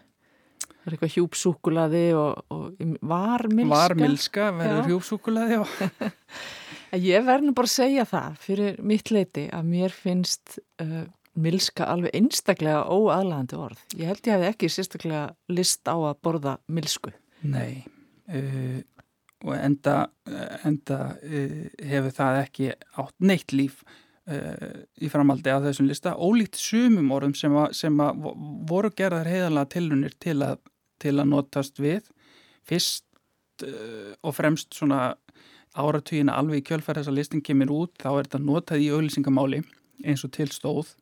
Það 0.68 0.88
er 0.88 0.96
eitthvað 0.96 1.16
hjúpsúkulaði 1.18 2.04
og, 2.16 2.44
og 2.54 2.94
varmilska. 3.04 3.74
Varmilska 3.74 4.46
verður 4.56 4.92
hjúpsúkulaði, 4.94 5.60
Ég 7.04 7.26
verð 7.28 7.50
nú 7.50 7.52
bara 7.56 7.68
að 7.68 7.74
segja 7.74 8.06
það 8.08 8.38
fyrir 8.40 8.78
mitt 8.88 9.10
leiti 9.12 9.50
að 9.52 9.66
mér 9.68 9.92
finnst 9.92 10.56
uh, 10.80 11.02
milska 11.36 11.90
alveg 11.92 12.16
einstaklega 12.16 12.86
óaðlæðandi 12.88 13.60
orð. 13.60 13.82
Ég 14.00 14.08
held 14.08 14.22
ég 14.24 14.38
hefði 14.38 14.48
ekki 14.54 14.70
sérstaklega 14.72 15.26
list 15.52 15.84
á 15.92 15.96
að 16.00 16.16
borða 16.24 16.54
milsku. 16.72 17.12
Nei, 17.44 17.84
uh, 18.32 18.80
og 19.48 19.56
enda, 19.56 19.96
enda 20.68 21.00
uh, 21.16 21.56
hefur 21.88 22.14
það 22.20 22.42
ekki 22.44 22.70
átt 23.04 23.16
neitt 23.24 23.56
líf 23.56 23.82
uh, 23.88 24.84
í 25.00 25.10
framaldi 25.14 25.54
af 25.54 25.66
þessum 25.66 25.90
lista. 25.90 26.14
Ólíkt 26.20 26.60
sumum 26.60 27.14
orðum 27.16 27.36
sem, 27.38 27.56
að, 27.56 27.74
sem 27.80 27.98
vo- 27.98 28.36
voru 28.70 28.92
gerðar 28.92 29.30
heiðanlega 29.32 29.72
tilunir 29.78 30.18
til 30.20 30.38
að, 30.46 30.60
til 31.02 31.16
að 31.18 31.32
notast 31.32 31.80
við. 31.82 32.12
Fyrst 32.68 33.08
uh, 33.64 34.14
og 34.22 34.36
fremst 34.38 34.76
svona 34.76 35.16
áratugina 35.78 36.34
alveg 36.40 36.64
í 36.64 36.68
kjölfæð 36.72 37.02
þess 37.02 37.12
að 37.12 37.18
listin 37.20 37.44
kemur 37.46 37.74
út, 37.76 37.92
þá 38.02 38.10
er 38.16 38.28
þetta 38.28 38.40
notað 38.42 38.82
í 38.82 38.88
auðlýsingamáli 38.96 39.60
eins 40.08 40.24
og 40.26 40.32
til 40.34 40.48
stóð 40.50 40.96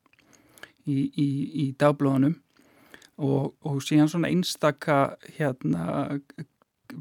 í, 0.84 1.06
í, 1.16 1.28
í 1.62 1.64
dagblóðunum 1.80 2.34
og, 3.16 3.54
og 3.64 3.78
síðan 3.84 4.10
svona 4.12 4.28
einstaka 4.28 5.16
hérna 5.38 6.18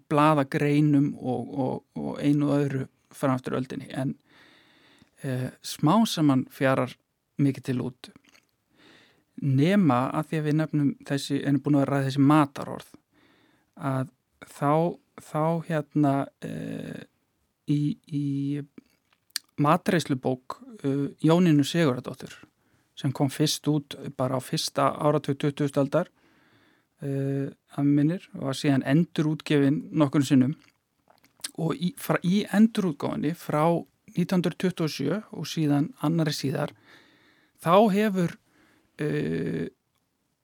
bladagreinum 0.09 1.13
og, 1.15 1.55
og, 1.59 1.81
og 1.95 2.19
einu 2.21 2.49
og 2.49 2.65
öðru 2.65 2.83
framftur 3.15 3.57
öldinni 3.59 3.89
en 3.95 4.15
e, 5.23 5.51
smá 5.63 5.97
saman 6.09 6.45
fjarar 6.51 6.95
mikið 7.41 7.67
til 7.69 7.81
út 7.85 8.11
nema 9.41 10.05
að 10.15 10.29
því 10.29 10.39
að 10.39 10.45
við 10.45 10.59
nefnum 10.61 10.93
þessi, 11.07 11.41
en 11.43 11.57
er 11.57 11.63
búin 11.63 11.79
að 11.81 11.89
ræða 11.89 12.07
þessi 12.09 12.27
matarorð 12.31 12.93
að 13.75 14.11
þá, 14.45 14.73
þá 15.19 15.43
hérna 15.67 16.15
e, 16.43 16.53
í, 17.71 17.81
í 18.07 18.25
matreislubók 19.61 20.59
uh, 20.83 21.07
Jóninu 21.23 21.63
Sigurðardóttur 21.63 22.33
sem 22.95 23.11
kom 23.15 23.29
fyrst 23.31 23.67
út 23.67 23.95
bara 24.17 24.39
á 24.39 24.41
fyrsta 24.43 24.89
áratug 24.95 25.39
20. 25.41 25.71
aldar 25.79 26.11
uh, 27.03 27.49
að 27.75 27.91
minnir 27.91 28.29
og 28.37 28.47
var 28.49 28.59
síðan 28.59 28.85
endurútgefin 28.87 29.81
nokkur 29.91 30.25
sinnum 30.27 30.55
og 31.57 31.75
í, 31.75 31.93
fra, 31.99 32.19
í 32.23 32.43
endurútgáfinni 32.55 33.33
frá 33.39 33.63
1927 34.15 35.21
og 35.35 35.47
síðan 35.49 35.89
annari 36.05 36.33
síðar 36.35 36.71
þá 37.63 37.75
hefur 37.95 38.35
uh, 39.01 39.65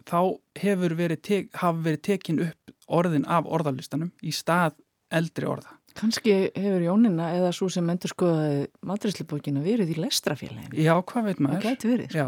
þá 0.08 0.20
hefur 0.62 0.96
verið, 0.98 1.22
tek, 1.24 1.52
verið 1.84 2.02
tekin 2.08 2.42
upp 2.48 2.74
orðin 2.92 3.28
af 3.30 3.48
orðalistanum 3.48 4.12
í 4.26 4.34
stað 4.36 4.76
eldri 5.14 5.48
orða. 5.48 5.78
Kanski 5.96 6.34
hefur 6.56 6.84
Jónina 6.86 7.34
eða 7.36 7.52
svo 7.56 7.68
sem 7.72 7.88
endur 7.92 8.12
skoðaði 8.14 8.62
maturislubókina 8.88 9.64
verið 9.64 9.92
í 9.94 9.98
lestrafélaginu. 10.00 10.80
Já, 10.80 10.94
hvað 11.04 11.28
veit 11.28 11.38
Það 11.38 11.46
maður? 11.48 11.66
gæti 11.68 11.90
verið. 11.92 12.16
Já, 12.16 12.28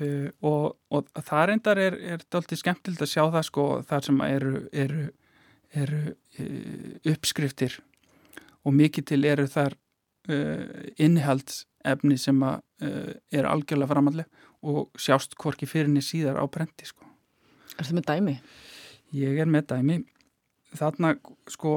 uh, 0.00 0.28
og, 0.40 0.76
og 0.92 1.10
það 1.18 1.46
reyndar 1.50 1.80
er, 1.82 1.98
er 2.14 2.24
dálítið 2.32 2.62
skemmtilegt 2.62 3.04
að 3.04 3.12
sjá 3.12 3.24
það 3.24 3.46
sko 3.48 3.66
þar 3.88 4.08
sem 4.08 4.20
eru, 4.26 4.52
eru, 4.84 5.06
eru 5.84 6.02
uh, 6.12 7.12
uppskriftir 7.14 7.78
og 8.62 8.76
mikið 8.78 9.08
til 9.12 9.22
eru 9.28 9.48
þar 9.50 9.76
uh, 10.30 10.66
innihaldsefni 10.98 12.18
sem 12.20 12.44
að 12.46 12.60
er 12.82 13.46
algjörlega 13.46 13.92
framalleg 13.92 14.40
og 14.66 14.96
sjást 14.98 15.36
hvorki 15.38 15.68
fyrirni 15.70 16.00
síðar 16.02 16.40
á 16.42 16.44
brendi 16.50 16.82
sko. 16.82 17.06
Er 17.78 17.86
það 17.86 17.98
með 18.00 18.06
dæmi? 18.08 18.32
Ég 19.14 19.38
er 19.38 19.46
með 19.46 19.68
dæmi. 19.70 19.98
Þarna 20.74 21.12
sko 21.50 21.74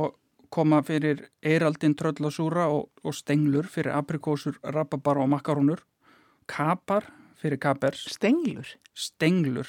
koma 0.55 0.79
fyrir 0.87 1.25
eiraldin 1.43 1.95
tröllasúra 1.99 2.69
og, 2.71 2.89
og 3.03 3.15
stenglur 3.15 3.67
fyrir 3.69 3.93
aprikósur, 3.93 4.57
rababar 4.63 5.19
og 5.21 5.29
makarónur. 5.33 5.83
Kapar 6.49 7.09
fyrir 7.41 7.61
kapers. 7.61 8.05
Stenglur 8.15 8.75
Stenglur. 8.95 9.67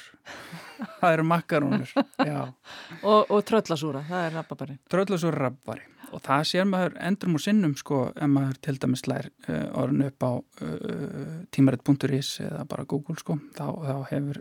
Það 1.01 1.13
eru 1.17 1.27
makarónur. 1.27 1.91
Já. 2.23 2.47
og, 3.09 3.27
og 3.27 3.43
tröllasúra, 3.47 4.01
það 4.07 4.25
er 4.25 4.35
rababarinn. 4.37 4.79
Tröllasúra 4.91 5.41
rabari. 5.43 5.83
Og 6.15 6.21
það 6.23 6.43
sér 6.47 6.67
maður 6.69 6.93
endrum 7.03 7.35
og 7.35 7.43
sinnum 7.43 7.73
sko 7.75 7.97
ef 8.15 8.29
maður 8.31 8.59
til 8.63 8.77
dæmis 8.79 9.03
lær 9.11 9.27
uh, 9.49 9.65
orðin 9.81 10.05
upp 10.05 10.23
á 10.23 10.31
uh, 10.39 11.33
tímarit.is 11.51 12.29
eða 12.45 12.61
bara 12.71 12.85
Google 12.87 13.17
sko. 13.19 13.35
Þá, 13.57 13.65
þá 13.83 13.97
hefur, 14.13 14.39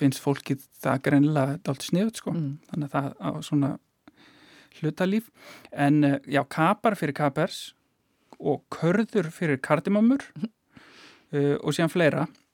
finnst 0.00 0.24
fólkið 0.24 0.66
það 0.82 1.04
greinilega 1.06 1.60
dálítið 1.62 1.92
sniðut 1.92 2.18
sko. 2.18 2.34
Mm. 2.34 2.50
þannig 2.72 2.90
að 2.90 2.96
það 2.96 3.14
á 3.22 3.30
svona 3.46 3.70
hlutalíf 4.78 5.30
en 5.72 6.02
eh, 6.06 6.18
já, 6.30 6.42
kapar 6.46 6.94
fyrir 6.98 7.16
kapers 7.16 7.72
og 8.38 8.60
körður 8.70 9.30
fyrir 9.34 9.58
kardimamur 9.62 10.22
uh, 10.34 11.56
og 11.64 11.74
síðan 11.74 11.90
fleira 11.90 12.26
Fle 12.26 12.47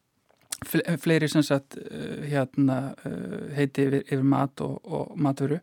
fleiri 1.03 1.29
sem 1.29 1.43
sagt 1.43 1.77
uh, 1.79 2.23
hérna 2.29 2.95
uh, 3.07 3.49
heiti 3.57 3.89
yfir, 3.89 4.03
yfir 4.07 4.23
mat 4.27 4.61
og, 4.65 4.79
og 4.85 5.17
matvöru 5.19 5.61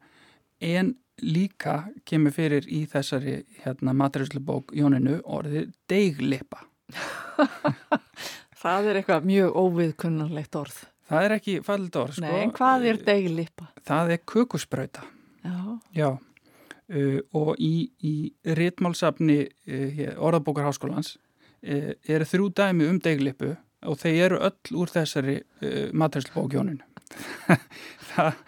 en 0.62 0.96
líka 1.22 1.84
kemur 2.06 2.34
fyrir 2.34 2.66
í 2.70 2.84
þessari 2.90 3.42
hérna 3.64 3.94
matræslubók 3.98 4.74
Jóninu 4.78 5.20
orðið 5.26 5.72
deiglipa 5.90 6.64
Það 8.62 8.88
er 8.92 8.98
eitthvað 9.00 9.24
mjög 9.26 9.56
óviðkunnanlegt 9.58 10.56
orð. 10.60 10.76
það 11.10 11.24
er 11.26 11.34
ekki 11.38 11.54
fallit 11.66 11.96
orð 11.98 12.18
sko. 12.20 12.26
Nei, 12.28 12.42
en 12.44 12.52
hvað 12.54 12.86
er 12.92 13.00
deglipa? 13.08 13.72
það 13.88 14.12
er 14.18 14.22
kukusbrauta 14.34 15.06
Já, 15.42 15.58
Já, 15.98 16.10
uh, 16.14 17.20
og 17.34 17.56
í, 17.58 17.90
í 18.06 18.16
réttmálsafni 18.46 19.40
uh, 19.48 20.06
orðabókar 20.22 20.68
háskólans 20.70 21.16
uh, 21.18 21.94
eru 22.06 22.28
þrjú 22.28 22.52
dæmi 22.62 22.90
um 22.92 23.00
deglipu 23.02 23.56
og 23.90 24.00
þeir 24.02 24.26
eru 24.28 24.42
öll 24.48 24.82
úr 24.82 24.92
þessari 24.92 25.38
uh, 25.42 25.88
matræslubókjóninu. 25.98 26.86
það, 28.12 28.42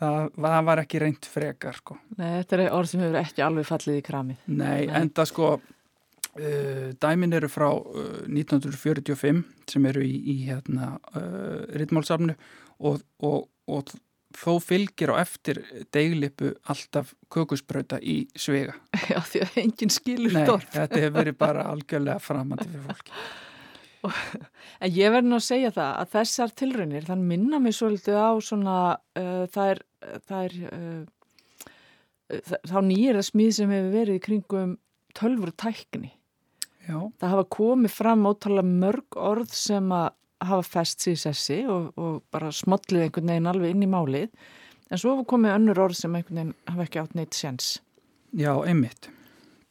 það, 0.00 0.30
það 0.36 0.64
var 0.70 0.82
ekki 0.84 1.02
reynd 1.02 1.28
frekar, 1.30 1.80
sko. 1.80 1.98
nei, 2.18 2.40
þetta 2.40 2.58
er 2.58 2.64
orð 2.76 2.92
sem 2.92 3.04
hefur 3.04 3.20
ekki 3.22 3.46
alveg 3.46 3.68
fallið 3.70 4.00
í 4.00 4.06
kramið. 4.10 4.42
Nei, 4.50 4.66
Nei. 4.90 4.96
enda 5.00 5.26
sko, 5.28 5.54
uh, 5.60 6.84
dæmin 7.00 7.38
eru 7.38 7.50
frá 7.52 7.70
uh, 7.70 8.12
1945 8.28 9.42
sem 9.70 9.90
eru 9.92 10.04
í, 10.06 10.14
í 10.34 10.38
hérna, 10.50 10.94
uh, 11.14 11.66
réttmálsafnu 11.76 12.36
og, 12.80 13.02
og, 13.24 13.44
og 13.70 13.92
þó 14.36 14.56
fylgir 14.62 15.10
á 15.10 15.20
eftir 15.20 15.60
deglipu 15.94 16.52
alltaf 16.70 17.14
kökusbrauta 17.32 17.98
í 18.02 18.22
svega. 18.38 18.76
Já, 19.10 19.18
því 19.26 19.44
að 19.46 19.60
enginn 19.64 19.94
skilur 19.94 20.36
Nei, 20.36 20.44
þetta 20.46 21.00
hefur 21.04 21.16
verið 21.18 21.38
bara 21.40 21.66
algjörlega 21.72 22.22
framandi 22.22 22.68
fyrir 22.68 22.90
fólki. 22.90 23.16
En 24.82 24.92
ég 24.96 25.12
verði 25.12 25.28
nú 25.28 25.38
að 25.38 25.46
segja 25.46 25.72
það 25.76 25.90
að 26.02 26.12
þessar 26.14 26.54
tilraunir, 26.56 27.06
þann 27.08 27.24
minna 27.28 27.60
mig 27.62 27.76
svolítið 27.76 28.16
á 28.16 28.30
svona, 28.44 28.76
uh, 29.20 29.42
það 29.52 29.72
er, 29.74 29.82
það 30.28 30.46
er, 30.46 30.54
uh, 30.70 31.58
uh, 32.36 32.54
þá 32.70 32.78
nýjir 32.86 33.18
það 33.20 33.28
smíð 33.28 33.52
sem 33.58 33.74
hefur 33.76 33.92
verið 33.98 34.16
í 34.16 34.24
kringum 34.24 34.72
tölfur 35.16 35.52
tækni. 35.58 36.14
Já, 36.88 36.96
Það 37.20 37.34
hafa 37.34 37.44
komið 37.54 37.92
fram 37.92 38.26
ótrúlega 38.26 38.78
mörg 38.80 39.20
orð 39.20 39.52
sem 39.54 39.92
að 39.94 40.08
hafa 40.40 40.64
fest 40.64 41.06
í 41.10 41.14
sessi 41.20 41.60
og, 41.68 41.92
og 42.00 42.22
bara 42.32 42.48
smollið 42.54 43.04
einhvern 43.04 43.32
veginn 43.34 43.50
alveg 43.50 43.74
inn 43.74 43.84
í 43.84 43.90
málið. 43.90 44.30
En 44.90 44.98
svo 44.98 45.14
hafa 45.14 45.28
komið 45.28 45.56
önnur 45.58 45.82
orð 45.84 45.98
sem 46.00 46.16
einhvern 46.16 46.40
veginn 46.40 46.54
hafa 46.72 46.86
ekki 46.86 47.02
átt 47.02 47.16
neitt 47.18 47.36
séns. 47.36 47.78
já, 48.32 48.54
einmitt. 48.64 49.10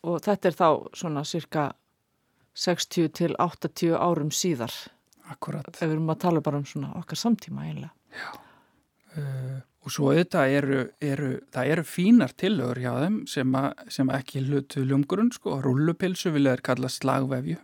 Og 0.06 0.22
þetta 0.24 0.48
er 0.48 0.56
þá 0.56 0.70
svona 0.96 1.26
cirka 1.28 1.72
60 2.60 3.10
til 3.16 3.36
80 3.40 3.96
árum 3.96 4.32
síðar. 4.36 4.74
Akkurat. 5.30 5.70
Ef 5.72 5.86
við 5.86 5.96
erum 5.96 6.12
að 6.12 6.22
tala 6.26 6.44
bara 6.44 6.60
um 6.60 6.68
svona 6.68 6.92
okkar 7.00 7.20
samtíma 7.22 7.68
eiginlega. 7.68 7.94
Uh, 9.18 9.60
og 9.86 9.94
svo 9.94 10.12
auðvitað 10.12 10.54
eru, 10.58 10.80
eru, 11.02 11.30
það 11.54 11.72
eru 11.74 11.84
fínar 11.88 12.34
tillögur 12.38 12.82
hjá 12.84 12.92
þeim 13.04 13.20
sem, 13.30 13.56
a, 13.58 13.72
sem 13.92 14.10
ekki 14.14 14.44
hlutu 14.46 14.84
ljumgrunn, 14.86 15.32
sko. 15.34 15.60
Rullupilsu 15.64 16.34
vilja 16.36 16.58
þeir 16.58 16.66
kalla 16.70 16.92
slagvefju. 16.94 17.60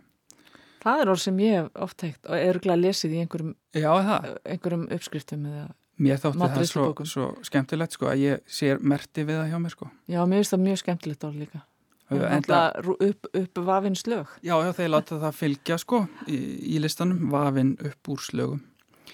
Það 0.86 1.02
er 1.02 1.10
orð 1.12 1.22
sem 1.24 1.38
ég 1.42 1.56
hef 1.58 1.82
oft 1.82 1.98
teikt 1.98 2.28
og 2.30 2.38
er 2.38 2.60
glæð 2.62 2.82
lesið 2.84 3.16
í 3.16 3.20
einhverjum, 3.24 3.54
Já, 3.74 3.90
það. 4.06 4.26
einhverjum 4.54 4.86
uppskriftum 4.96 5.46
eða, 5.50 5.66
Mér 5.96 6.18
þótti 6.20 6.48
það 6.52 6.66
svo, 6.68 6.82
svo 7.08 7.26
skemmtilegt, 7.46 7.94
sko, 7.96 8.10
að 8.12 8.20
ég 8.20 8.42
sér 8.52 8.82
merti 8.84 9.24
við 9.24 9.40
það 9.40 9.46
hjá 9.50 9.60
mér, 9.64 9.72
sko. 9.72 9.88
já, 10.12 10.18
mér 10.28 10.42
finnst 10.42 10.52
það 10.52 10.64
mjög 10.66 10.80
skemmtilegt 10.82 11.24
orð 11.24 11.38
líka. 11.40 11.62
Enda, 12.10 12.60
upp, 12.86 13.26
upp 13.34 13.58
vafinn 13.66 13.96
slög. 13.98 14.28
já, 14.42 14.54
já, 14.62 14.72
þeir 14.76 14.90
láta 14.92 15.18
það 15.18 15.38
fylgja, 15.40 15.78
sko, 15.82 16.04
í, 16.30 16.36
í 16.76 16.78
listanum, 16.78 17.24
vafinn 17.32 17.74
upp 17.82 18.10
úr 18.12 18.22
slögum. 18.22 18.60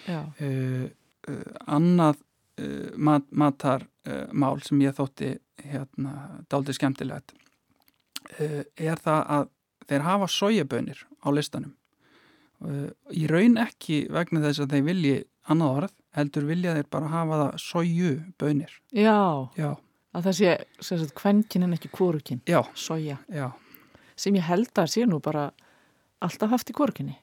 Uh, 0.08 0.90
uh, 1.30 1.46
annað 1.70 2.18
uh, 2.60 2.90
mat, 2.96 3.24
matarmál 3.30 4.60
sem 4.66 4.82
ég 4.82 4.96
þótti 4.98 5.36
hérna 5.62 6.42
dálítið 6.50 6.80
skemmtilegt 6.80 7.36
er 8.40 9.00
það 9.02 9.20
að 9.36 9.48
þeir 9.90 10.04
hafa 10.06 10.26
sojabönir 10.30 11.00
á 11.20 11.28
listanum. 11.34 11.74
Í 13.12 13.26
raun 13.28 13.58
ekki 13.60 14.06
vegna 14.14 14.40
þess 14.44 14.62
að 14.62 14.74
þeir 14.74 14.84
vilji 14.86 15.14
annað 15.52 15.76
orð, 15.76 15.94
heldur 16.16 16.46
vilja 16.48 16.74
þeir 16.76 16.88
bara 16.94 17.10
hafa 17.12 17.38
það 17.42 17.60
sojubönir. 17.66 18.76
Já, 18.94 19.18
Já, 19.58 19.70
að 20.12 20.28
það 20.28 20.38
sé, 20.38 20.54
sem 20.80 20.98
sagt, 21.00 21.14
kvenkin 21.18 21.66
en 21.66 21.76
ekki 21.76 21.90
kvorukinn, 21.92 22.42
soja, 22.74 23.18
já 23.32 23.50
sem 24.22 24.36
ég 24.38 24.46
held 24.46 24.72
að 24.78 24.90
sé 24.94 25.04
nú 25.08 25.18
bara 25.22 25.50
alltaf 26.22 26.52
haft 26.52 26.70
í 26.70 26.76
kvorukinni. 26.76 27.16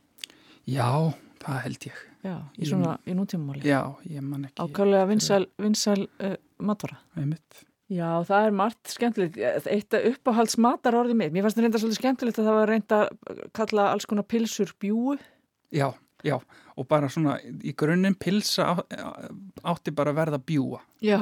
Já, 0.69 1.13
það 1.43 1.60
held 1.65 1.89
ég 1.89 2.05
Já, 2.19 2.34
í 2.60 2.65
Ég- 2.65 2.67
svona, 2.67 2.98
í 3.08 3.13
nútímamáli. 3.15 3.63
Já, 3.63 3.96
ég 4.03 4.22
man 4.22 4.43
ekki 4.43 4.60
Ákvæmlega 4.60 5.08
vinsæl, 5.08 5.46
vinsæl 5.55 6.01
uh, 6.19 6.36
matvara. 6.60 6.98
Einmitt. 7.15 7.62
Já, 7.89 8.19
það 8.27 8.46
er 8.46 8.51
margt 8.51 8.91
skemmtilegt. 8.91 9.38
Eitt 9.72 9.96
uppáhalds 9.96 10.58
matar 10.60 10.98
orðið 11.00 11.15
mitt. 11.15 11.31
Mér 11.34 11.46
fannst 11.48 11.55
það 11.58 11.63
reynda 11.63 11.79
svolítið 11.79 12.01
skemmtilegt 12.01 12.41
að 12.41 12.50
það 12.50 12.58
var 12.60 12.69
reynda 12.74 13.00
að 13.08 13.39
kalla 13.55 13.86
alls 13.93 14.05
konar 14.05 14.27
pilsur 14.27 14.74
bjúu. 14.84 15.15
Já, 15.72 15.88
já, 16.25 16.35
og 16.79 16.88
bara 16.88 17.07
svona 17.11 17.38
í 17.63 17.71
grunninn 17.79 18.15
pilsa 18.19 18.65
á- 18.75 18.83
átti 19.71 19.91
bara 19.95 20.11
að 20.13 20.17
verða 20.19 20.39
bjúa, 20.51 20.79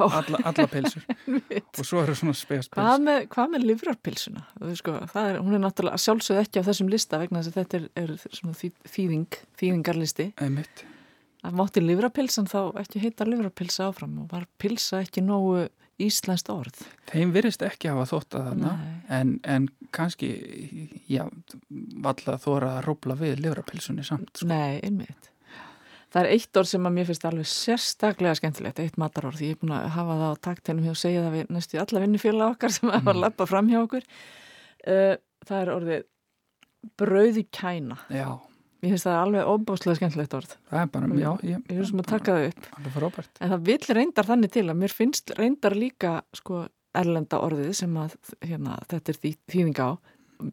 alla, 0.07 0.39
alla 0.45 0.65
pilsur 0.71 1.05
og 1.79 1.85
svo 1.85 2.01
eru 2.03 2.15
svona 2.17 2.33
spes 2.37 2.69
hvað 2.73 3.01
með, 3.05 3.27
hvað 3.33 3.53
með 3.55 3.65
livrarpilsuna? 3.71 4.43
Sko, 4.79 4.97
það 5.13 5.31
er, 5.31 5.39
hún 5.45 5.57
er 5.57 5.63
náttúrulega 5.65 6.01
sjálfsögð 6.01 6.43
ekki 6.43 6.61
á 6.61 6.67
þessum 6.69 6.91
lista 6.93 7.19
vegna 7.21 7.41
þess 7.45 7.53
að 7.53 7.59
þetta 7.61 7.79
er, 7.81 7.87
er 8.03 8.13
svona 8.41 8.57
þý- 8.57 8.93
þýðing, 8.95 9.41
þýðingarlisti. 9.61 10.29
Einmitt. 10.45 10.85
að 11.47 11.53
mátti 11.61 11.81
livrapilsan 11.85 12.47
þá 12.49 12.59
ekki 12.81 12.99
heita 13.05 13.25
livrapilsa 13.29 13.85
áfram 13.91 14.17
og 14.23 14.31
var 14.33 14.47
pilsa 14.59 15.03
ekki 15.05 15.21
nógu 15.23 15.67
íslenskt 16.01 16.49
orð. 16.53 16.81
Þeim 17.09 17.31
virðist 17.33 17.63
ekki 17.65 17.89
hafa 17.89 18.05
þótt 18.11 18.35
að 18.37 18.49
þarna 18.51 18.73
en, 19.17 19.31
en 19.43 19.65
kannski 19.95 20.29
já, 21.09 21.23
valla 22.03 22.37
þóra 22.43 22.75
að 22.77 22.83
rópla 22.87 23.15
við 23.17 23.39
livrapilsunni 23.45 24.05
samt 24.05 24.29
sko. 24.37 24.47
Nei, 24.51 24.77
einmitt. 24.85 25.31
Það 26.13 26.21
er 26.23 26.29
eitt 26.37 26.57
orð 26.61 26.69
sem 26.71 26.85
að 26.87 26.93
mér 26.95 27.07
finnst 27.09 27.25
alveg 27.27 27.47
sérstaklega 27.51 28.37
skemmtilegt, 28.39 28.79
eitt 28.79 28.95
matarorð. 29.01 29.41
Ég 29.43 29.57
er 29.57 29.61
búin 29.61 29.73
að 29.75 29.89
hafa 29.97 30.15
það 30.21 30.29
á 30.31 30.43
taktinum 30.47 30.85
hjá 30.87 30.93
að 30.93 31.01
segja 31.01 31.23
það 31.25 31.33
við 31.35 31.49
næstu 31.57 31.81
alla 31.83 32.03
vinnufélag 32.05 32.53
okkar 32.55 32.71
sem 32.77 32.89
Mm. 32.93 33.19
lappað 33.25 33.49
fram 33.51 33.67
hjá 33.73 33.79
okkur. 33.81 34.05
Uh, 34.87 35.15
það 35.49 35.59
er 35.61 35.73
orðið 35.73 36.05
brauði 36.97 37.43
kæna 37.51 37.97
Já, 38.13 38.29
Mér 38.81 38.91
finnst 38.93 39.07
það 39.07 39.19
alveg 39.23 39.47
óbáslega 39.53 39.97
skemmtilegt 39.97 40.33
orð. 40.37 40.51
Það 40.69 40.81
er 40.83 40.89
bara, 40.93 41.07
já, 41.17 41.29
ég, 41.49 41.61
Við 41.67 41.77
erum 41.79 41.87
sem 41.91 42.01
að 42.03 42.09
taka 42.11 42.35
það 42.37 42.47
upp. 42.51 42.67
Alveg 42.77 42.93
frábært. 42.97 43.39
En 43.41 43.53
það 43.55 43.63
vill 43.71 43.95
reyndar 43.97 44.27
þannig 44.29 44.51
til 44.53 44.65
að 44.69 44.77
mér 44.83 44.93
finnst 44.93 45.33
reyndar 45.39 45.75
líka 45.77 46.11
sko 46.37 46.59
erlenda 46.97 47.39
orðið 47.45 47.71
sem 47.79 47.97
að 48.01 48.13
hérna, 48.45 48.77
þetta 48.89 49.13
er 49.13 49.19
því, 49.23 49.31
þýðing 49.53 49.81
á 49.81 49.89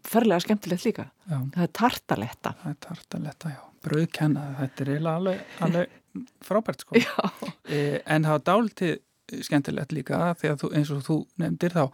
ferlega 0.08 0.40
skemmtilegt 0.46 0.86
líka. 0.88 1.04
Já, 1.28 1.36
Það 1.54 1.62
er 1.66 1.72
tartaletta. 1.80 2.54
það 2.62 2.70
er 2.72 2.78
tartaletta, 2.88 3.52
já. 3.52 3.62
Brauðkenna, 3.84 4.42
þetta 4.62 4.84
er 4.86 4.90
eiginlega 4.94 5.20
alveg, 5.20 5.40
alveg 5.66 5.98
frábært 6.48 6.84
sko. 6.86 6.96
Já. 6.96 7.50
e, 7.68 7.80
En 8.08 8.24
það 8.24 8.38
var 8.38 8.44
dálítið 8.48 9.42
skemmtilegt 9.44 9.92
líka 9.92 10.22
þegar 10.40 10.56
þú, 10.62 10.70
eins 10.78 10.92
og 10.94 11.04
þú 11.04 11.18
nefndir 11.44 11.76
þá 11.76 11.84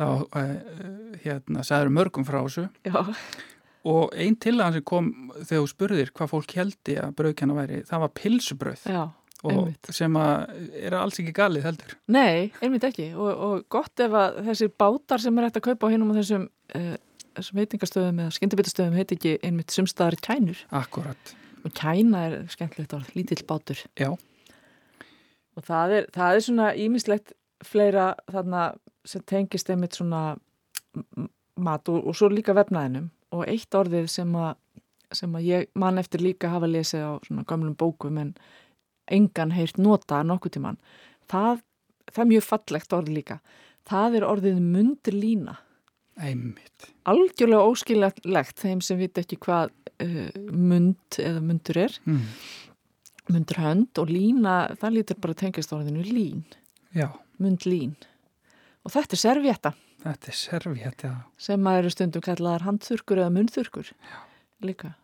þá 0.00 0.06
e, 0.40 0.44
hérna, 1.26 1.62
sagður 1.66 1.90
mörgum 2.00 2.24
frá 2.26 2.40
þessu. 2.42 2.66
Já, 2.88 2.98
og 3.88 4.10
einn 4.12 4.36
tillagan 4.36 4.74
sem 4.76 4.84
kom 4.84 5.06
þegar 5.38 5.62
þú 5.64 5.68
spurðir 5.72 6.10
hvað 6.12 6.30
fólk 6.34 6.52
heldi 6.58 6.96
að 7.00 7.14
brauðkenna 7.16 7.56
væri 7.56 7.80
það 7.88 8.02
var 8.04 8.10
pilsubrauð 8.20 8.82
já, 8.92 9.02
og 9.40 9.52
einmitt. 9.54 9.90
sem 9.96 10.18
að 10.20 10.56
er 10.84 10.96
alls 10.98 11.20
ekki 11.22 11.32
galið 11.38 11.64
heldur 11.68 11.94
Nei, 12.12 12.50
einmitt 12.60 12.84
ekki. 12.84 13.06
Og, 13.16 13.30
og 13.30 13.62
gott 13.72 14.02
ef 14.04 14.12
að 14.20 14.40
þessir 14.50 14.72
bátar 14.76 15.22
sem 15.24 15.38
er 15.40 15.48
hægt 15.48 15.56
að 15.62 15.66
kaupa 15.70 15.88
á 15.88 15.92
hinum 15.94 16.12
á 16.12 16.18
þessum, 16.20 16.44
uh, 16.76 16.96
þessum 17.38 17.60
veitingastöðum 17.62 18.20
eða 18.26 18.34
skyndibittastöðum 18.36 18.98
heit 19.00 19.14
ekki 19.16 19.36
einmitt 19.48 19.72
sumstaðar 19.72 20.18
kænur. 20.20 20.60
Akkurat, 20.70 21.36
Og 21.64 21.72
kæna 21.76 22.20
er 22.28 22.36
skemmtilegt 22.48 22.92
orð, 22.96 23.08
lítill 23.16 23.44
bátur. 23.48 23.80
já, 24.00 24.12
Og 25.56 25.64
það 25.66 25.92
er, 25.98 26.06
það 26.14 26.36
er 26.36 26.44
svona 26.46 26.68
ímislegt 26.78 27.32
fleira 27.64 28.14
þarna 28.30 28.62
sem 29.04 29.22
tengist 29.28 29.68
einmitt 29.72 29.96
svona 29.98 30.36
mat 31.60 31.88
og, 31.92 32.06
og 32.08 32.16
svo 32.16 32.28
líka 32.32 32.54
vefnaðinum 32.56 33.10
og 33.34 33.44
eitt 33.48 33.74
orðið 33.74 34.08
sem 34.10 34.34
að, 34.38 34.56
sem 35.14 35.36
að 35.36 35.46
ég 35.46 35.70
man 35.78 36.00
eftir 36.00 36.22
líka 36.24 36.50
hafa 36.52 36.70
lesið 36.70 37.06
á 37.06 37.12
svona 37.26 37.46
gamlum 37.48 37.76
bókum 37.78 38.18
en 38.20 38.34
engan 39.10 39.54
heyrt 39.54 39.78
nota 39.78 40.22
nokkuð 40.26 40.58
tíman 40.58 40.78
það, 41.30 41.64
það 42.10 42.22
er 42.24 42.30
mjög 42.34 42.46
fallegt 42.46 42.96
orð 42.96 43.12
líka. 43.14 43.40
Það 43.90 44.18
er 44.18 44.26
orðið 44.28 44.62
mundlína. 44.64 45.56
Einmitt. 46.20 46.90
Algjörlega 47.08 47.68
óskiljagt 47.70 48.60
þeim 48.60 48.82
sem 48.84 48.98
vita 49.00 49.22
ekki 49.22 49.38
hvað 49.40 49.72
uh, 50.04 50.26
mund 50.50 51.20
eða 51.20 51.44
mundur 51.44 51.84
er. 51.86 52.00
Mm. 52.08 52.26
mundur 53.30 53.60
hönd 53.62 53.98
og 54.02 54.10
lína 54.10 54.54
það 54.80 54.96
lítur 54.96 55.18
bara 55.22 55.36
að 55.36 55.42
tengast 55.44 55.72
orðinu 55.76 56.02
lín. 56.02 56.42
Já, 56.96 57.06
mundlín. 57.38 57.94
Og 58.82 58.90
þetta 58.90 59.14
er 59.14 59.22
servietta 59.22 59.72
þetta 60.04 60.32
er 60.32 60.38
serviett, 60.40 61.04
já 61.04 61.12
sem 61.40 61.70
að 61.70 61.82
eru 61.82 61.92
stundum 61.94 62.24
kallaðar 62.24 62.66
handþurkur 62.68 63.22
eða 63.24 63.34
munþurkur 63.36 63.92
líka 64.64 64.94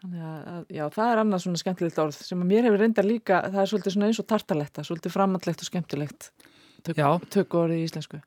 Þannig 0.00 0.20
að, 0.24 0.60
já, 0.72 0.84
það 0.94 1.10
er 1.12 1.18
annað 1.20 1.42
svona 1.44 1.58
skemmtilegt 1.60 1.98
orð 2.00 2.16
sem 2.24 2.40
að 2.40 2.48
mér 2.48 2.64
hefur 2.64 2.80
reyndar 2.80 3.04
líka, 3.04 3.42
það 3.50 3.58
er 3.60 3.68
svolítið 3.68 3.94
svona 3.94 4.06
eins 4.08 4.20
og 4.22 4.26
tartaletta, 4.30 4.84
svolítið 4.88 5.12
framallegt 5.12 5.60
og 5.60 5.68
skemmtilegt 5.68 6.28
tök, 6.86 6.96
Já. 6.96 7.08
tökku 7.34 7.58
orðið 7.60 7.82
í 7.82 7.88
íslensku. 7.88 8.20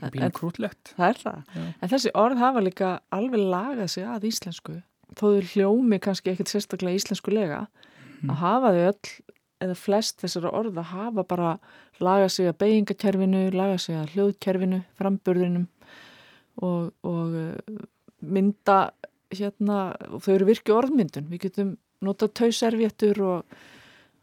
Bínu 0.00 0.30
krútlegt 0.32 0.94
Það 0.96 1.10
er 1.10 1.20
það. 1.20 1.42
Já. 1.52 1.66
En 1.76 1.92
þessi 1.92 2.12
orð 2.22 2.40
hafa 2.40 2.62
líka 2.64 2.92
alveg 3.12 3.44
lagað 3.52 3.92
sig 3.92 4.08
að 4.08 4.24
íslensku, 4.30 4.78
þó 5.12 5.24
þau 5.26 5.50
hljómi 5.52 6.00
kannski 6.00 6.32
ekkit 6.32 6.54
sérstaklega 6.54 7.02
íslensku 7.02 7.34
lega, 7.34 7.66
að 8.24 8.40
hafa 8.40 8.72
þau 8.72 8.82
öll, 8.86 9.12
eða 9.62 9.76
flest 9.78 10.22
þessara 10.24 10.52
orða 10.58 10.84
hafa 10.90 11.24
bara 11.28 11.52
lagað 12.02 12.32
sig 12.36 12.50
að 12.50 12.58
beigingakerfinu, 12.62 13.44
lagað 13.54 13.80
sig 13.86 13.98
að 13.98 14.16
hljóðkerfinu, 14.16 14.80
framburðinum 14.98 15.68
og, 16.62 16.90
og 17.06 17.36
uh, 17.38 17.84
mynda 18.22 18.78
hérna, 19.32 19.78
og 20.10 20.24
þau 20.24 20.34
eru 20.34 20.48
virki 20.50 20.74
orðmyndun. 20.74 21.30
Við 21.30 21.46
getum 21.46 21.76
notað 22.04 22.34
tauservjettur 22.42 23.22
og, 23.24 23.56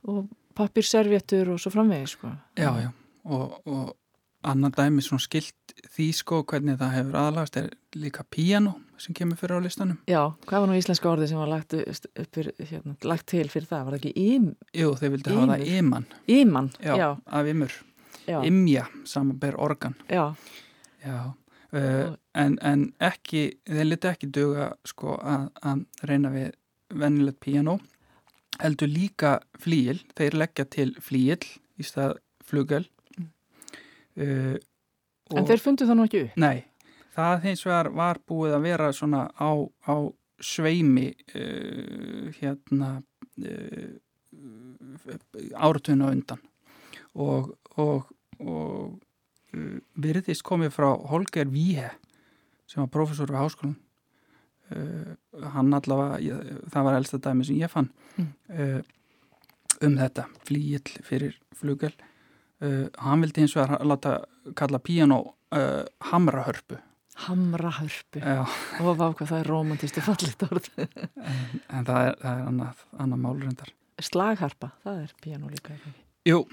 og 0.10 0.28
pappirservjettur 0.60 1.54
og 1.54 1.62
svo 1.62 1.72
framvegis, 1.74 2.18
sko. 2.18 2.32
Já, 2.60 2.72
já, 2.84 2.92
og, 3.26 3.56
og 3.66 3.96
annar 4.44 4.72
dæmi 4.76 5.02
svona 5.04 5.24
skilt 5.24 5.74
því 5.96 6.06
sko 6.16 6.44
hvernig 6.48 6.78
það 6.80 6.94
hefur 6.96 7.18
aðlagast 7.20 7.58
er 7.60 7.68
líka 8.00 8.24
piano 8.32 8.76
sem 9.00 9.16
kemur 9.16 9.40
fyrir 9.40 9.60
á 9.60 9.64
listanum. 9.64 9.98
Já, 10.08 10.22
hvað 10.48 10.64
var 10.64 10.70
nú 10.72 10.78
íslenska 10.80 11.10
orði 11.12 11.28
sem 11.32 11.40
var 11.40 11.52
lagt, 11.52 11.74
upp, 11.74 12.32
fyrir, 12.36 12.56
hérna, 12.60 12.96
lagt 13.08 13.28
til 13.32 13.46
fyrir 13.52 13.68
það? 13.70 13.86
Var 13.88 13.96
það 13.96 14.00
ekki 14.00 14.26
ím, 14.36 14.48
Jú, 14.76 14.90
þeir 15.00 15.14
vildi 15.16 15.36
hafa 15.36 15.54
það 15.54 15.76
iman. 15.80 16.08
Íman? 16.36 16.72
já, 16.84 16.94
já, 17.00 17.10
af 17.26 17.52
imur, 17.54 17.78
já, 18.28 18.40
imja 18.48 18.88
samanber 19.08 19.56
organ. 19.60 19.96
Já, 20.12 20.26
Já, 21.00 21.32
uh, 21.72 22.16
en, 22.36 22.58
en 22.60 22.82
ekki, 23.00 23.46
þeir 23.68 23.88
liti 23.88 24.10
ekki 24.10 24.28
duga 24.36 24.74
sko 24.88 25.16
að, 25.16 25.46
að 25.64 25.86
reyna 26.10 26.32
við 26.34 26.50
venilegt 27.00 27.40
piano, 27.40 27.78
heldur 28.60 28.92
líka 28.92 29.38
flíil, 29.64 30.02
þeir 30.20 30.36
leggja 30.42 30.66
til 30.68 30.90
flíil 31.00 31.40
í 31.80 31.86
stað 31.88 32.18
flugel. 32.44 32.84
Uh, 34.20 34.58
En 35.38 35.46
þeir 35.46 35.62
fundu 35.62 35.86
það 35.86 35.96
nú 36.00 36.06
ekki 36.10 36.22
upp? 36.26 36.38
Nei, 36.42 36.64
það 37.16 37.44
hins 37.46 37.62
vegar 37.68 37.90
var 37.94 38.18
búið 38.28 38.56
að 38.58 38.64
vera 38.66 38.88
svona 38.98 39.28
á, 39.38 39.52
á 39.86 39.96
sveimi 40.42 41.12
uh, 41.38 42.32
hérna 42.40 42.90
uh, 43.44 43.98
áratuna 45.56 46.10
undan 46.14 46.42
og, 47.20 47.52
og, 47.78 48.10
og 48.40 49.00
virðist 50.00 50.44
komið 50.46 50.74
frá 50.76 50.90
Holger 51.10 51.50
Víhe 51.50 51.90
sem 52.70 52.82
var 52.84 52.92
professor 52.94 53.30
við 53.32 53.40
háskólan 53.42 53.76
uh, 54.74 55.16
hann 55.56 55.74
allavega 55.74 56.20
ég, 56.22 56.52
það 56.74 56.86
var 56.90 56.98
elsta 57.00 57.22
dæmi 57.30 57.48
sem 57.48 57.62
ég 57.62 57.72
fann 57.74 57.92
Mm. 58.20 58.34
uh, 58.52 58.82
um 59.86 59.94
þetta 59.96 60.26
flíill 60.44 60.90
fyrir 61.08 61.38
flugel 61.56 61.94
uh, 62.64 62.86
hann 63.06 63.22
vildi 63.26 63.44
hins 63.46 63.56
vegar 63.58 63.82
láta 63.88 64.18
kalla 64.56 64.80
píano 64.80 65.20
uh, 65.56 65.84
hamrahörpu. 66.12 66.78
Hamrahörpu. 67.20 68.22
Já, 68.24 68.46
Og 68.80 68.94
vá 68.96 69.10
hvað 69.12 69.28
það 69.34 69.40
er 69.42 69.50
romantist 69.52 69.98
og 70.00 70.06
fallit 70.08 70.44
orð. 70.48 70.70
en, 70.80 71.60
en 71.68 71.86
það 71.88 72.06
er, 72.08 72.14
það 72.22 72.30
er 72.38 72.46
annað, 72.54 72.84
annað 73.04 73.24
málurindar 73.26 73.74
Slagharpa, 74.00 74.70
það 74.86 75.02
er 75.04 75.16
piano 75.22 75.50
líka. 75.52 75.76
Jú, 76.28 76.46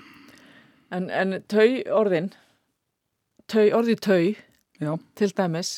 En, 0.90 1.08
en 1.10 1.36
tau 1.50 1.66
orðin, 1.98 2.28
tau, 3.50 3.64
orðið 3.74 4.00
tau 4.06 4.18
já, 4.82 4.90
til 5.18 5.28
dæmis, 5.34 5.70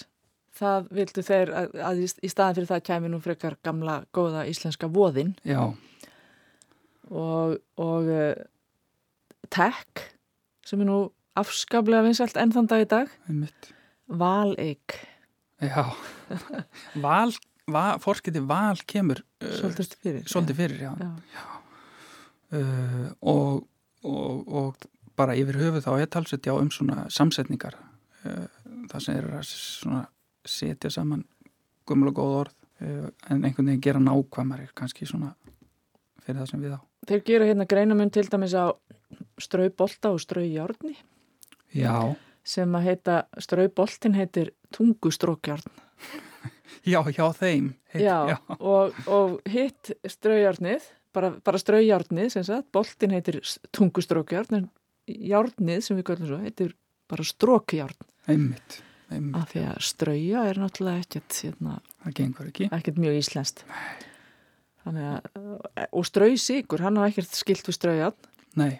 það 0.58 0.88
vildu 0.98 1.22
þeir 1.24 1.52
að, 1.56 1.76
að 1.90 2.00
í- 2.04 2.28
staðan 2.32 2.56
fyrir 2.58 2.68
það 2.72 2.82
kæmi 2.88 3.08
nú 3.12 3.20
frekar 3.24 3.56
gamla 3.64 3.94
góða 4.16 4.42
íslenska 4.50 4.88
voðin 4.92 5.30
já. 5.48 5.62
Og, 7.08 7.54
og 7.80 8.08
uh, 8.12 8.34
Tech 9.48 10.02
sem 10.68 10.84
er 10.84 10.90
nú 10.90 10.98
afskaplega 11.38 12.04
vinsalt 12.04 12.36
enn 12.40 12.52
þann 12.52 12.68
dag 12.70 12.84
í 12.84 12.90
dag. 12.90 13.14
Valeik 14.08 14.98
Já, 15.58 15.90
val, 17.04 17.32
val, 17.66 17.98
fórskiti 17.98 18.40
val 18.46 18.78
kemur 18.86 19.24
uh, 19.42 19.54
Svolítið 19.58 19.96
fyrir 19.98 20.28
svolítið 20.30 20.60
fyrir, 20.60 20.84
já. 20.86 20.92
Já. 21.34 21.42
Uh, 22.48 23.08
og, 23.20 23.66
og, 24.06 24.52
og 24.60 24.86
bara 25.18 25.34
yfir 25.36 25.58
höfuð 25.58 25.88
þá 25.88 25.90
er 25.96 26.12
talsett 26.14 26.46
já 26.46 26.54
um 26.54 26.70
svona 26.72 27.08
samsetningar 27.10 27.74
uh, 27.74 28.46
það 28.92 29.02
sem 29.04 29.18
er 29.18 29.28
að 29.40 29.50
svona 29.50 30.04
setja 30.48 30.92
saman 30.94 31.26
gumla 31.88 32.14
góð 32.14 32.36
orð 32.44 32.54
uh, 32.86 33.10
en 33.28 33.42
einhvern 33.42 33.72
veginn 33.72 33.82
gera 33.82 34.04
nákvæmari 34.04 34.70
kannski 34.78 35.10
svona 35.10 35.34
fyrir 36.22 36.38
það 36.44 36.52
sem 36.52 36.62
við 36.62 36.78
á. 36.78 36.80
Þeir 37.08 37.26
gera 37.26 37.50
hérna 37.50 37.66
greinamun 37.68 38.14
til 38.14 38.28
dæmis 38.30 38.54
á 38.54 38.70
straubolta 39.40 40.10
og 40.14 40.20
straujárni. 40.22 40.96
Já, 41.76 42.14
sem 42.48 42.72
að 42.78 42.86
heita, 42.88 43.16
strauboltin 43.44 44.14
heitir 44.16 44.52
tungustrókjárn 44.72 45.68
já, 46.92 47.00
hjá 47.12 47.26
þeim. 47.36 47.74
heit- 47.92 48.04
já, 48.06 48.38
Og, 48.58 48.94
og 49.06 49.38
hitt 49.48 49.92
straujárnið 50.08 50.86
bara, 51.12 51.30
bara 51.44 51.60
straujárnið 51.60 52.30
sem 52.32 52.44
sagt, 52.48 52.68
boltin 52.72 53.12
heitir 53.16 53.40
tungustrókjárn 53.76 54.60
en 54.62 54.68
járnið 55.08 55.80
sem 55.84 55.96
við 56.00 56.08
göllum 56.12 56.28
svo 56.32 56.38
heitir 56.42 56.74
bara 57.08 57.24
strókjárn 57.24 57.96
Einmitt, 58.28 58.80
einmitt, 59.12 59.36
af 59.40 59.52
því 59.54 59.62
að 59.70 59.78
strauja 59.88 60.42
er 60.50 60.58
náttúrulega 60.60 61.04
ekkert 61.04 61.38
hérna, 61.44 61.78
ekki. 62.10 62.66
ekkert 62.76 62.98
mjög 63.00 63.16
íslenskt. 63.22 63.62
Þannig 64.84 65.06
að 65.08 65.86
og 65.96 66.04
strausikur, 66.08 66.82
hann 66.84 67.00
á 67.00 67.08
ekkert 67.08 67.32
skilt 67.36 67.64
við 67.68 67.76
straujarn 67.76 68.27
Nei, 68.58 68.78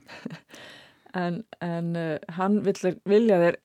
en, 1.24 1.42
en 1.64 1.96
uh, 1.96 2.12
hann 2.38 2.60
vilja 2.66 3.40
þeir 3.44 3.58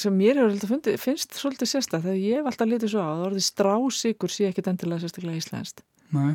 sem 0.00 0.14
mér 0.18 0.40
hefur 0.40 0.50
alltaf 0.50 0.72
fundið, 0.72 0.98
finnst 0.98 1.36
svolítið 1.38 1.70
sérsta 1.70 2.00
þegar 2.02 2.18
ég 2.18 2.40
hef 2.40 2.50
alltaf 2.50 2.70
litið 2.70 2.92
svo 2.92 3.02
á 3.04 3.10
að 3.12 3.24
orðið 3.28 3.44
strásikur 3.46 4.32
sé 4.34 4.48
ekkit 4.48 4.70
endilega 4.72 5.04
sérstaklega 5.04 5.38
íslenskt. 5.38 5.84
Nei, 6.14 6.32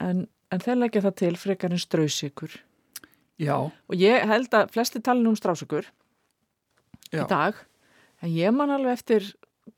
en, 0.00 0.22
en 0.48 0.64
þeir 0.64 0.78
leggja 0.80 1.04
það 1.04 1.16
til 1.20 1.32
frekar 1.40 1.74
en 1.74 1.82
strausikur. 1.82 2.54
Já, 3.40 3.56
og 3.68 3.96
ég 3.96 4.24
held 4.28 4.56
að 4.56 4.72
flesti 4.74 5.00
talin 5.04 5.28
um 5.28 5.36
strásikur 5.36 5.86
já, 7.10 7.22
í 7.22 7.26
dag 7.28 7.60
en 8.20 8.32
ég 8.34 8.52
man 8.52 8.72
alveg 8.74 8.98
eftir 8.98 9.28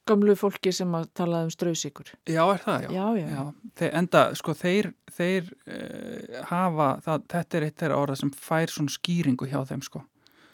gamlu 0.08 0.34
fólki 0.38 0.72
sem 0.74 0.94
að 0.96 1.08
tala 1.18 1.42
um 1.46 1.50
strausikur 1.52 2.12
já, 2.28 2.42
er 2.42 2.62
það, 2.62 2.86
já. 2.86 2.90
já, 2.96 3.06
já, 3.18 3.26
Já, 3.32 3.42
þeir, 3.80 3.92
enda, 4.00 4.22
sko, 4.38 4.54
þeir, 4.58 4.88
þeir 5.16 5.50
uh, 5.66 6.40
hafa, 6.50 6.88
það, 7.04 7.26
þetta 7.34 7.58
er 7.60 7.66
eitt 7.68 7.78
þeirra 7.82 8.00
orða 8.02 8.18
sem 8.22 8.32
fær 8.36 8.74
svona 8.74 8.94
skýringu 8.96 9.48
hjá 9.50 9.60
þeim, 9.68 9.84
sko, 9.86 10.02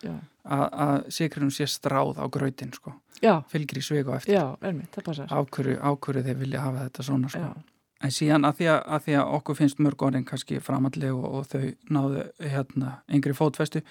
já, 0.04 0.14
að 0.48 1.08
sigrunum 1.18 1.50
sé 1.54 1.66
stráð 1.68 2.20
á 2.22 2.26
grautin, 2.32 2.74
sko, 2.76 2.94
já, 3.22 3.34
fylgir 3.52 3.82
í 3.82 3.84
svig 3.84 4.08
og 4.08 4.18
eftir, 4.20 4.38
já, 4.38 4.44
ermitt, 4.64 4.92
það 4.94 5.08
passar. 5.10 5.34
Ákvöru, 5.34 5.74
ákvöru 5.80 6.22
þeir 6.26 6.40
vilja 6.44 6.62
hafa 6.64 6.86
þetta 6.86 7.08
svona, 7.10 7.32
sko. 7.34 7.48
já, 7.48 7.74
En 7.98 8.12
síðan 8.14 8.46
að 8.46 8.60
því 8.60 8.66
að, 8.70 8.76
að 8.94 9.00
því 9.08 9.14
að 9.18 9.30
okkur 9.34 9.56
finnst 9.58 9.80
mörg 9.82 10.02
orðin 10.06 10.24
kannski 10.26 10.60
framalleg 10.62 11.16
og, 11.16 11.24
og 11.34 11.46
þau 11.50 11.64
náðu 11.90 12.20
hérna 12.38 12.92
yngri 13.10 13.34
fótfestu, 13.34 13.82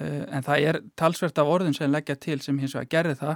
uh, 0.00 0.22
en 0.32 0.46
það 0.46 0.68
er 0.70 0.78
talsvert 0.96 1.40
af 1.42 1.50
orðin 1.52 1.76
sem 1.76 1.92
leggja 1.92 2.16
til 2.16 2.38
sem 2.40 2.56
hins 2.62 2.72
vegar 2.72 2.88
gerði 2.94 3.18
það, 3.20 3.34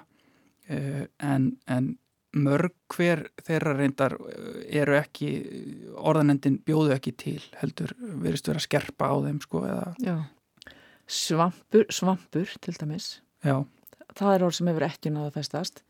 en, 0.69 1.51
en 1.67 1.95
mörg 2.37 2.75
hver 2.93 3.25
þeirra 3.45 3.75
reyndar 3.79 4.17
eh, 4.19 4.81
eru 4.83 4.97
ekki, 4.99 5.31
orðanendin 5.97 6.59
bjóðu 6.67 6.95
ekki 6.97 7.15
til, 7.19 7.41
heldur 7.61 7.95
verist 7.99 8.49
vera 8.49 8.61
að 8.61 8.67
skerpa 8.67 9.09
á 9.09 9.17
þeim 9.25 9.41
sko 9.45 9.63
svampur, 11.09 11.87
svampur 11.95 12.53
til 12.61 12.77
dæmis. 12.77 13.19
Já, 13.45 13.63
það 14.15 14.35
er 14.35 14.47
orð 14.49 14.59
sem 14.59 14.71
hefur 14.71 14.89
ekki 14.89 15.15
náða 15.15 15.33
festast. 15.39 15.83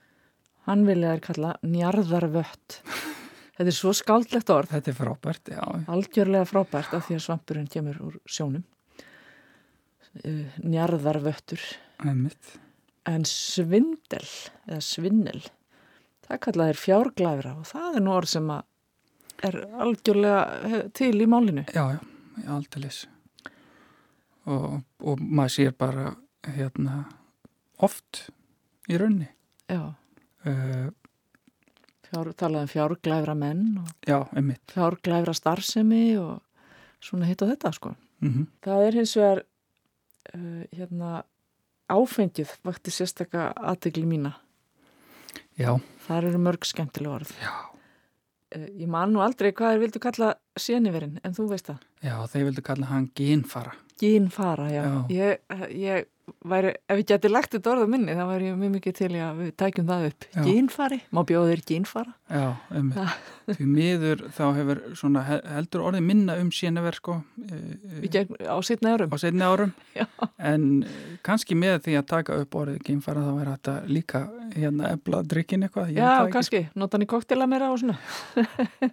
Hann 0.69 0.85
vilja 0.87 1.17
þær 1.17 1.25
kalla 1.27 1.53
njarðarvött. 1.65 2.81
Þetta 3.59 3.71
er 3.73 3.75
svo 3.75 3.95
skáldlegt 3.97 4.51
orð. 4.55 4.71
Þetta 4.77 4.93
er 4.93 4.99
frábært, 5.01 5.51
já, 5.51 5.63
algjörlega 5.91 6.47
frábært 6.47 6.95
af 6.95 7.09
því 7.09 7.19
að 7.19 7.25
svampurinn 7.25 7.71
kemur 7.73 7.99
úr 8.05 8.19
sjónum. 8.29 8.63
Uh, 10.23 10.47
njarðarvöttur. 10.63 11.63
Einmitt, 12.05 12.55
en 13.09 13.25
svindel 13.29 14.27
eða 14.69 14.83
svinnel 14.85 15.41
það 16.29 16.41
kalla 16.45 16.69
þær 16.71 16.81
fjárglæfra 16.83 17.55
og 17.57 17.69
það 17.69 17.99
er 17.99 18.05
nú 18.05 18.15
orð 18.15 18.33
sem 18.35 18.51
er 19.49 19.59
algjörlega 19.85 20.41
eh, 20.69 20.81
til 20.97 21.15
í 21.23 21.29
málinu. 21.31 21.65
Já, 21.73 21.95
já, 21.95 22.01
aldeilis. 22.57 23.05
Og, 24.49 24.81
og 25.05 25.21
maður 25.23 25.55
sér 25.55 25.77
bara 25.79 26.11
hérna 26.49 27.03
oft 27.85 28.27
í 28.89 28.99
raunni. 28.99 29.29
Já, 29.69 29.93
uh, 30.49 30.89
fjár, 32.09 32.33
talað 32.41 32.65
um 32.65 32.71
fjárglæfra 32.73 33.35
menn 33.37 33.65
já, 34.09 34.23
einmitt. 34.33 34.65
fjárglæfra 34.73 35.35
starfsemi 35.37 36.17
og 36.17 36.41
svona 37.05 37.29
hitt 37.29 37.45
og 37.45 37.53
þetta 37.53 37.75
sko. 37.77 37.95
Mm 38.25 38.49
Það 38.65 38.87
er 38.87 38.97
hins 38.99 39.13
vegar 39.17 39.43
uh, 39.45 40.63
hérna, 40.73 41.23
áfengið 41.89 42.53
vakti 42.65 42.91
sérstaka 42.95 43.53
aðtegli 43.57 44.05
mína. 44.07 44.35
já, 45.59 45.75
Það 46.09 46.25
eru 46.31 46.39
mörg 46.39 46.65
skemmtilega 46.65 47.15
orð. 47.21 47.33
já, 47.43 47.53
Uh, 48.49 48.65
ég 48.81 48.89
man 48.89 49.11
nú 49.13 49.21
aldrei 49.21 49.51
hvað 49.53 49.75
þeir 49.75 49.81
vildu 49.83 50.01
kalla 50.01 50.29
séniverinn, 50.57 51.19
en 51.23 51.35
þú 51.37 51.51
veist 51.51 51.67
það. 51.69 51.83
já, 52.01 52.15
þeir 52.33 52.45
vildu 52.47 52.63
kalla 52.65 52.87
hann 52.87 53.11
gínfara 53.15 53.75
Gínfara, 54.01 54.71
já. 54.73 54.85
Já. 54.87 55.05
Ég, 55.11 55.39
ég 55.77 56.07
væri, 56.53 56.71
ef 56.89 56.99
ég 57.01 57.07
geti 57.11 57.29
lagt 57.31 57.53
þetta 57.55 57.71
orð 57.73 57.85
á 57.85 57.89
minni, 57.93 58.15
þá 58.19 58.25
væri 58.29 58.47
ég 58.51 58.57
mjög 58.61 58.73
mikið 58.77 58.95
til 58.99 59.09
að 59.19 59.39
við 59.43 59.51
tækjum 59.63 59.87
það 59.89 60.07
upp. 60.09 60.27
Gínfari, 60.47 60.99
má 61.15 61.21
bjóða 61.29 61.51
þér 61.53 61.63
gínfara? 61.71 62.15
Já, 62.29 62.47
um, 62.77 62.91
því 63.49 63.67
miður 63.73 64.25
þá 64.37 64.43
hefur 64.59 64.81
svona 65.01 65.23
he- 65.29 65.41
heldur 65.55 65.85
orðið 65.89 66.05
minna 66.11 66.37
um 66.43 66.51
sénaver 66.53 66.99
sko 66.99 67.15
e, 67.41 67.61
Í 68.05 68.11
gegn- 68.13 68.37
Á 68.45 68.57
sittna 68.61 68.93
árum. 68.99 69.09
á 69.09 69.17
setni 69.17 69.41
árum 69.49 69.73
en 70.39 70.67
eh, 70.85 71.17
kannski 71.25 71.57
með 71.57 71.79
því 71.87 71.97
að 72.03 72.07
taka 72.13 72.37
upp 72.43 72.59
orðið 72.61 72.83
geimfara 72.85 73.25
þá 73.25 73.33
er 73.41 73.51
þetta 73.55 73.77
líka 73.89 74.23
hérna 74.55 74.93
ebla 74.93 75.23
drikkin 75.25 75.65
eitthvað 75.65 75.95
Já, 75.97 76.05
það 76.05 76.27
ekki, 76.27 76.33
kannski, 76.37 76.63
nota 76.77 76.97
hann 76.99 77.07
í 77.07 77.11
koktela 77.15 77.49
meira 77.49 77.73
og 77.73 77.81
svona. 77.81 77.97
sko. 77.97 78.91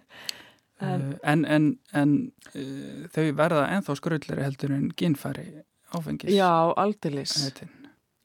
Eh, 0.78 1.04
en, 1.24 1.44
en, 1.48 1.78
en 1.96 2.10
uh, 2.52 3.06
þau 3.14 3.22
verða 3.38 3.62
ennþá 3.78 3.94
skröldleri 3.96 4.42
heldur 4.44 4.74
en 4.76 4.90
ginfari 4.92 5.46
áfengis 5.94 6.32
Já, 6.34 6.50
aldeilis. 6.76 7.34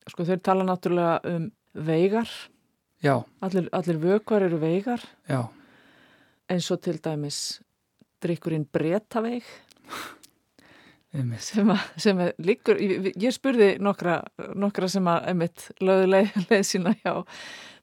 Sko, 0.09 0.25
þeir 0.25 0.39
tala 0.41 0.63
náttúrulega 0.65 1.19
um 1.29 1.49
veigar. 1.87 2.29
Já, 3.01 3.15
Allir, 3.41 3.67
allir 3.73 3.97
vökvar 4.01 4.43
eru 4.45 4.57
veigar. 4.61 5.01
já, 5.29 5.43
eins 6.49 6.67
og 6.71 6.81
til 6.81 6.99
dæmis 7.01 7.61
drikkurinn 8.21 8.65
bretaveig 8.71 9.43
einmitt. 11.13 11.41
sem, 11.43 11.69
að, 11.73 11.85
sem 12.01 12.19
að 12.21 12.31
liggur, 12.45 12.77
ég, 12.81 13.09
ég 13.19 13.33
spurði 13.35 13.71
nokkra, 13.83 14.19
nokkra 14.55 14.89
sem 14.91 15.07
að 15.09 15.29
emitt 15.33 15.65
lögðu 15.81 16.11
leið, 16.11 16.35
leið 16.49 16.63
sína 16.67 16.93
hjá 17.01 17.15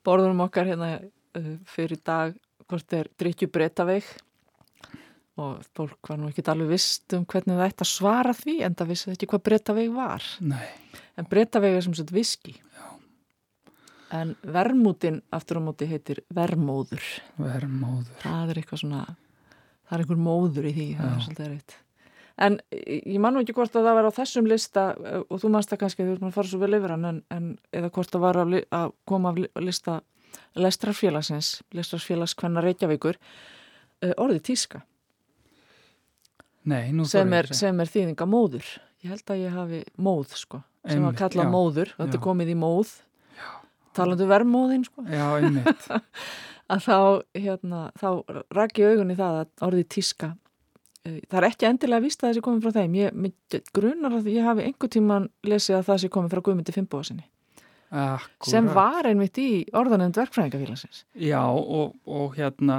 borðunum 0.07 0.45
okkar 0.47 0.71
hérna 0.71 0.93
uh, 1.01 1.51
fyrir 1.69 2.01
dag 2.07 2.37
hvort 2.69 2.93
er 2.97 3.09
drikju 3.19 3.49
bretaveig 3.53 4.07
og 5.39 5.65
fólk 5.77 6.11
var 6.11 6.19
nú 6.21 6.29
ekki 6.33 6.45
alveg 6.51 6.73
vist 6.75 7.15
um 7.17 7.25
hvernig 7.29 7.57
það 7.59 7.67
ætti 7.71 7.85
að 7.87 7.91
svara 7.93 8.35
því 8.37 8.57
en 8.67 8.77
það 8.79 8.91
vissi 8.93 9.13
ekki 9.15 9.29
hvað 9.31 9.45
bretaveig 9.49 9.93
var. 9.95 10.27
Nei, 10.41 10.67
en 11.19 11.29
bretaveig 11.31 11.79
er 11.79 11.87
sem 11.87 11.97
sagt 11.99 12.15
viski. 12.15 12.57
En 14.15 14.37
vermútin 14.43 15.21
aftur 15.37 15.61
á 15.61 15.63
móti 15.69 15.89
heitir 15.91 16.23
vermóður 16.33 17.03
verðmóður. 17.37 18.15
Það 18.23 18.55
er 18.55 18.61
eitthvað 18.63 18.81
svona 18.83 19.03
það 19.89 19.93
er 19.99 20.05
einhver 20.05 20.23
móður 20.25 20.69
í 20.71 20.73
því 20.79 20.87
Já. 20.95 21.11
er 21.45 21.59
en 22.39 22.59
ég 22.71 23.07
ég 23.15 23.21
man 23.23 23.35
nú 23.35 23.43
ekki 23.43 23.55
hvort 23.57 23.75
að 23.77 23.89
það 23.89 23.97
var 23.99 24.09
á 24.09 24.19
þessum 24.19 24.49
lista 24.51 24.85
og 25.27 25.41
þú 25.43 25.51
manst 25.53 25.73
það 25.73 25.81
kannski 25.83 26.05
að 26.05 26.11
þú 26.11 26.19
maður 26.21 26.29
að 26.31 26.37
fara 26.39 26.51
svo 26.53 26.61
vel 26.63 26.77
yfir 26.79 26.95
hann 26.95 27.09
en, 27.09 27.19
en 27.35 27.49
eða 27.75 27.91
hvort 27.97 28.13
það 28.15 28.25
var 28.25 28.41
að, 28.45 28.55
að 28.79 28.93
koma 29.11 29.33
af 29.33 29.41
li- 29.43 29.51
lista 29.67 29.97
lestrarfélagsins 30.59 31.51
lestrarfélags 31.75 32.37
hvenna 32.39 32.63
Reykjavíkur 32.65 33.19
eh, 33.19 34.15
orðið 34.15 34.45
tíska 34.53 34.83
Nei, 36.69 36.85
sem 37.09 37.33
er, 37.39 37.49
að 37.49 37.59
sem 37.63 37.81
er 37.85 37.91
þýðinga 37.93 38.27
móður 38.29 38.69
ég 39.05 39.13
held 39.13 39.31
að 39.35 39.43
ég 39.45 39.55
hafi 39.55 39.83
móð 40.03 40.33
sko 40.37 40.61
sem 40.89 41.03
að 41.03 41.09
Einmitt, 41.09 41.21
kalla 41.21 41.45
já, 41.45 41.51
móður, 41.53 41.91
þetta 41.99 42.17
já. 42.17 42.19
er 42.19 42.25
komið 42.25 42.51
í 42.51 42.57
móð. 42.59 42.91
Talandi 43.99 44.25
um 44.25 44.31
vermóðin 44.31 44.85
sko. 44.87 45.03
Já, 45.11 45.25
einmitt. 45.41 45.89
Að 46.73 46.83
þá, 46.85 46.97
hérna, 47.41 47.79
þá 47.99 48.09
rak 48.55 48.79
ég 48.79 48.93
augun 48.95 49.11
í 49.15 49.17
það 49.19 49.39
að 49.41 49.65
orðið 49.69 49.87
tíska 49.95 50.29
eh, 51.09 51.17
það 51.31 51.39
er 51.41 51.47
ekki 51.49 51.67
endilega 51.71 52.05
víst 52.05 52.21
að 52.23 52.29
það 52.29 52.37
sé 52.37 52.43
komið 52.45 52.67
frá 52.67 52.75
þeim. 52.77 52.97
Ég 53.01 53.63
grunar 53.79 54.17
að 54.19 54.29
ég 54.35 54.45
hafi 54.45 54.67
einhver 54.69 54.93
tíman 54.93 55.29
lesið 55.49 55.79
að 55.79 55.87
það 55.89 56.01
sé 56.05 56.11
komið 56.17 56.35
frá 56.35 56.43
Guðmundi 56.49 56.75
Finnbóðasinni 56.77 57.25
Akkúrat. 57.89 58.51
sem 58.53 58.69
var 58.77 59.09
einmitt 59.09 59.41
í 59.41 59.49
orðanend 59.81 60.21
verkfræðingafélagsins. 60.21 61.03
Já, 61.17 61.41
og, 61.49 61.97
og 62.05 62.37
hérna 62.37 62.79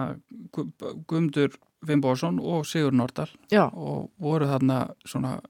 Gu- 0.53 0.69
Guðmundur 1.79 1.87
Finnbórsson 1.87 2.39
og 2.39 2.65
Sigur 2.65 2.91
Nordal 2.91 3.29
já, 3.51 3.69
og 3.73 4.11
voru 4.19 4.45
þarna 4.47 4.93
svona 5.05 5.41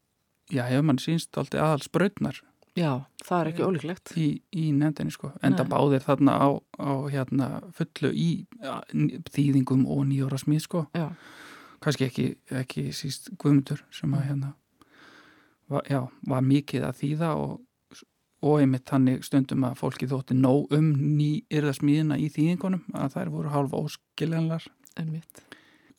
já, 0.52 0.64
hefur 0.68 0.84
mann 0.86 0.98
sínst 1.00 1.38
alltaf 1.38 1.60
aðal 1.62 1.82
sprautnar 1.84 2.42
Já, 2.78 3.06
það 3.26 3.40
er 3.42 3.48
ekki 3.50 3.64
ólíklegt. 3.66 4.12
í, 4.16 4.42
í 4.56 4.72
nefndinni 4.72 5.12
sko 5.12 5.32
enda 5.44 5.64
Nei. 5.66 5.70
báðir 5.70 6.04
þarna 6.06 6.32
á, 6.38 6.48
á 6.80 6.92
hérna, 7.10 7.48
fullu 7.74 8.12
í 8.14 8.46
ja, 8.62 8.82
þýðingum 9.34 9.86
og 9.90 10.06
nýjóra 10.08 10.38
smíð 10.38 10.62
sko 10.62 10.86
Já, 10.96 11.10
kannski 11.82 12.06
ekki, 12.06 12.28
ekki 12.52 12.92
síst 12.94 13.32
Guðmundur 13.38 13.84
sem 13.92 14.14
að 14.14 14.30
hérna 14.30 14.54
var, 15.68 15.84
já, 15.90 16.08
var 16.30 16.42
mikið 16.46 16.86
að 16.86 17.02
þýða 17.02 17.34
og, 17.36 17.60
og 18.46 18.62
einmitt 18.62 18.86
þannig 18.88 19.26
stundum 19.26 19.66
að 19.66 19.80
fólki 19.82 20.08
þótti 20.08 20.38
nóg 20.38 20.72
um 20.72 20.94
ný 21.18 21.44
yrðasmíðina 21.50 22.22
í 22.22 22.30
þýðingunum 22.30 22.86
að 22.94 23.18
þær 23.18 23.30
voru 23.34 23.50
hálf 23.50 23.74
óskiljanlar 23.74 24.70
einmitt. 24.96 25.49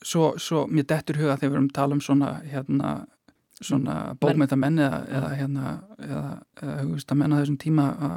Svo, 0.05 0.33
svo 0.41 0.65
mér 0.67 0.87
dettur 0.89 1.19
huga 1.21 1.37
þegar 1.37 1.51
við 1.51 1.57
erum 1.57 1.69
að 1.71 1.77
tala 1.77 1.97
um 1.97 2.03
svona 2.03 2.31
hérna 2.47 2.93
svona 3.61 4.15
bókmyndamenn 4.21 4.79
eða, 4.81 4.99
eða 5.17 5.29
hérna 5.37 5.73
eða, 6.01 6.23
hugvist 6.81 7.13
að 7.13 7.19
menna 7.21 7.41
þessum 7.41 7.59
tíma 7.61 7.87
að, 8.07 8.15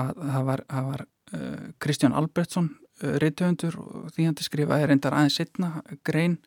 að 0.00 0.22
það 0.22 0.46
var, 0.48 0.62
það 0.70 0.88
var 0.90 1.04
uh, 1.04 1.66
Kristján 1.84 2.16
Albertsson 2.16 2.70
uh, 3.02 3.16
reytöfundur 3.22 3.78
og 3.82 4.12
því 4.14 4.28
hann 4.30 4.38
skrifaði 4.40 4.88
reyndar 4.90 5.16
aðeins 5.16 5.38
setna 5.40 5.72
grein 6.06 6.38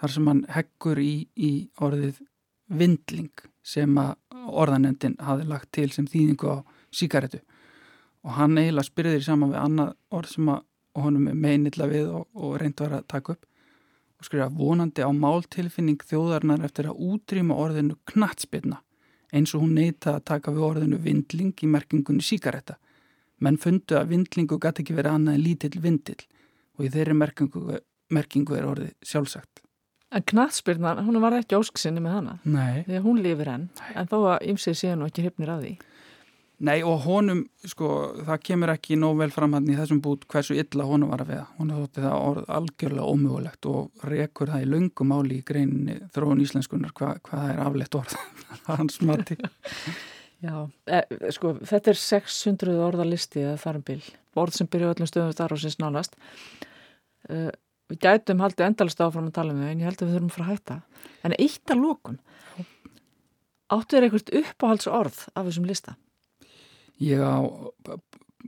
þar 0.00 0.16
sem 0.16 0.28
hann 0.30 0.42
heggur 0.52 1.00
í, 1.00 1.14
í 1.36 1.52
orðið 1.80 2.20
vindling 2.70 3.32
sem 3.66 3.96
að 4.00 4.14
orðanendin 4.50 5.16
hafi 5.20 5.46
lagt 5.48 5.72
til 5.76 5.90
sem 5.92 6.08
þýðingu 6.08 6.52
á 6.52 6.56
síkaretu 6.94 7.40
og 8.24 8.36
hann 8.36 8.58
eiginlega 8.58 8.88
spyrði 8.88 9.18
því 9.18 9.26
saman 9.26 9.54
við 9.54 9.62
annað 9.64 9.94
orð 10.16 10.34
sem 10.34 10.52
að 10.52 10.66
honum 11.00 11.28
er 11.30 11.38
meinilla 11.38 11.86
við 11.88 12.10
og, 12.18 12.26
og 12.34 12.56
reynd 12.60 12.80
var 12.82 12.98
að 12.98 13.08
taka 13.08 13.36
upp 13.36 13.46
og 14.20 14.28
skrifa 14.28 14.50
vonandi 14.52 15.04
á 15.04 15.10
máltilfinning 15.16 16.04
þjóðarnar 16.04 16.66
eftir 16.68 16.90
að 16.90 17.00
útrýma 17.08 17.56
orðinu 17.56 17.96
knatsbyrna 18.12 18.82
eins 19.32 19.54
og 19.54 19.64
hún 19.64 19.76
neyta 19.78 20.18
að 20.18 20.26
taka 20.32 20.52
við 20.54 20.66
orðinu 20.68 21.00
vindling 21.00 21.54
í 21.64 21.70
merkingunni 21.70 22.24
síkaretta 22.24 22.76
menn 23.40 23.58
fundu 23.60 23.96
að 23.96 24.12
vindlingu 24.12 24.60
gæti 24.60 24.84
ekki 24.84 24.98
verið 24.98 25.16
annað 25.16 25.38
en 25.38 25.44
lítill 25.46 25.80
vindill 25.80 26.20
og 26.76 26.86
í 26.86 26.92
þeirri 26.92 27.16
merkingu, 27.16 27.80
merkingu 28.12 28.56
er 28.58 28.68
orðið 28.68 28.94
sjálfsagt 29.06 29.64
En 30.10 30.24
knattspyrnan, 30.26 31.04
hún 31.06 31.20
var 31.22 31.36
ekki 31.36 31.54
ósksinni 31.54 32.00
með 32.02 32.14
hana. 32.16 32.32
Nei. 32.42 32.82
Að 32.82 33.04
hún 33.04 33.20
lifir 33.22 33.46
enn, 33.52 33.68
en 33.94 34.08
þó 34.10 34.16
að 34.32 34.48
ymsið 34.50 34.78
séu 34.80 34.96
nú 34.98 35.06
ekki 35.06 35.22
hrifnir 35.22 35.52
af 35.54 35.60
því. 35.62 35.70
Nei 36.60 36.82
og 36.84 37.06
honum, 37.06 37.38
sko, 37.64 37.86
það 38.26 38.42
kemur 38.44 38.70
ekki 38.74 38.96
nóg 39.00 39.14
vel 39.22 39.30
fram 39.32 39.54
hann 39.56 39.68
í 39.72 39.76
þessum 39.78 40.02
bút 40.04 40.26
hversu 40.28 40.58
illa 40.60 40.84
honum 40.84 41.08
var 41.08 41.22
að 41.24 41.30
veða. 41.32 41.44
Hún 41.56 41.70
þótti 41.72 42.02
það 42.04 42.24
orð 42.26 42.50
algjörlega 42.58 43.06
ómögulegt 43.14 43.68
og 43.70 44.04
rekur 44.10 44.52
það 44.52 44.66
í 44.66 44.68
löngum 44.68 45.14
áli 45.16 45.38
í 45.38 45.46
greininni 45.48 45.96
þróun 46.12 46.42
íslenskunar 46.44 46.92
hvað 46.98 47.22
hva 47.24 47.38
það 47.38 47.52
er 47.54 47.62
aflegt 47.64 47.96
orð 48.02 48.16
hans 48.68 49.00
mati. 49.08 49.38
Já, 50.44 50.56
e, 50.88 51.00
sko, 51.36 51.54
þetta 51.68 51.92
er 51.94 52.00
600 52.00 52.76
orða 52.84 53.08
listi 53.08 53.40
eða 53.40 53.56
þar 53.64 53.80
um 53.80 53.86
bil. 53.88 54.04
Orð 54.40 54.60
sem 54.60 54.68
byrja 54.72 54.88
á 54.88 54.92
öllum 54.92 55.08
stöðum 55.08 55.34
þar 55.40 55.56
og 55.56 55.62
sinns 55.64 55.80
nánast. 55.80 56.20
Uh, 57.28 57.48
við 57.88 58.02
gætum 58.04 58.44
haldið 58.44 58.66
endalist 58.68 59.00
áfram 59.00 59.32
að 59.32 59.36
tala 59.40 59.56
um 59.56 59.64
þau 59.64 59.72
en 59.72 59.80
ég 59.80 59.88
held 59.88 60.04
að 60.04 60.08
við 60.08 60.14
þurfum 60.18 60.30
að 60.30 60.36
fara 60.36 60.46
að 60.46 60.52
hætta. 60.52 60.78
En 61.24 61.38
eitt 61.40 61.72
að 61.72 61.82
lókun. 61.86 62.20
Áttu 63.70 63.96
þér 63.96 64.08
eitthvað 64.10 64.40
uppáhalds 64.44 64.88
orð 64.90 65.24
af 65.32 65.44
þessum 65.48 65.68
lista? 65.68 65.96
Ég 67.00 67.20
á 67.20 67.40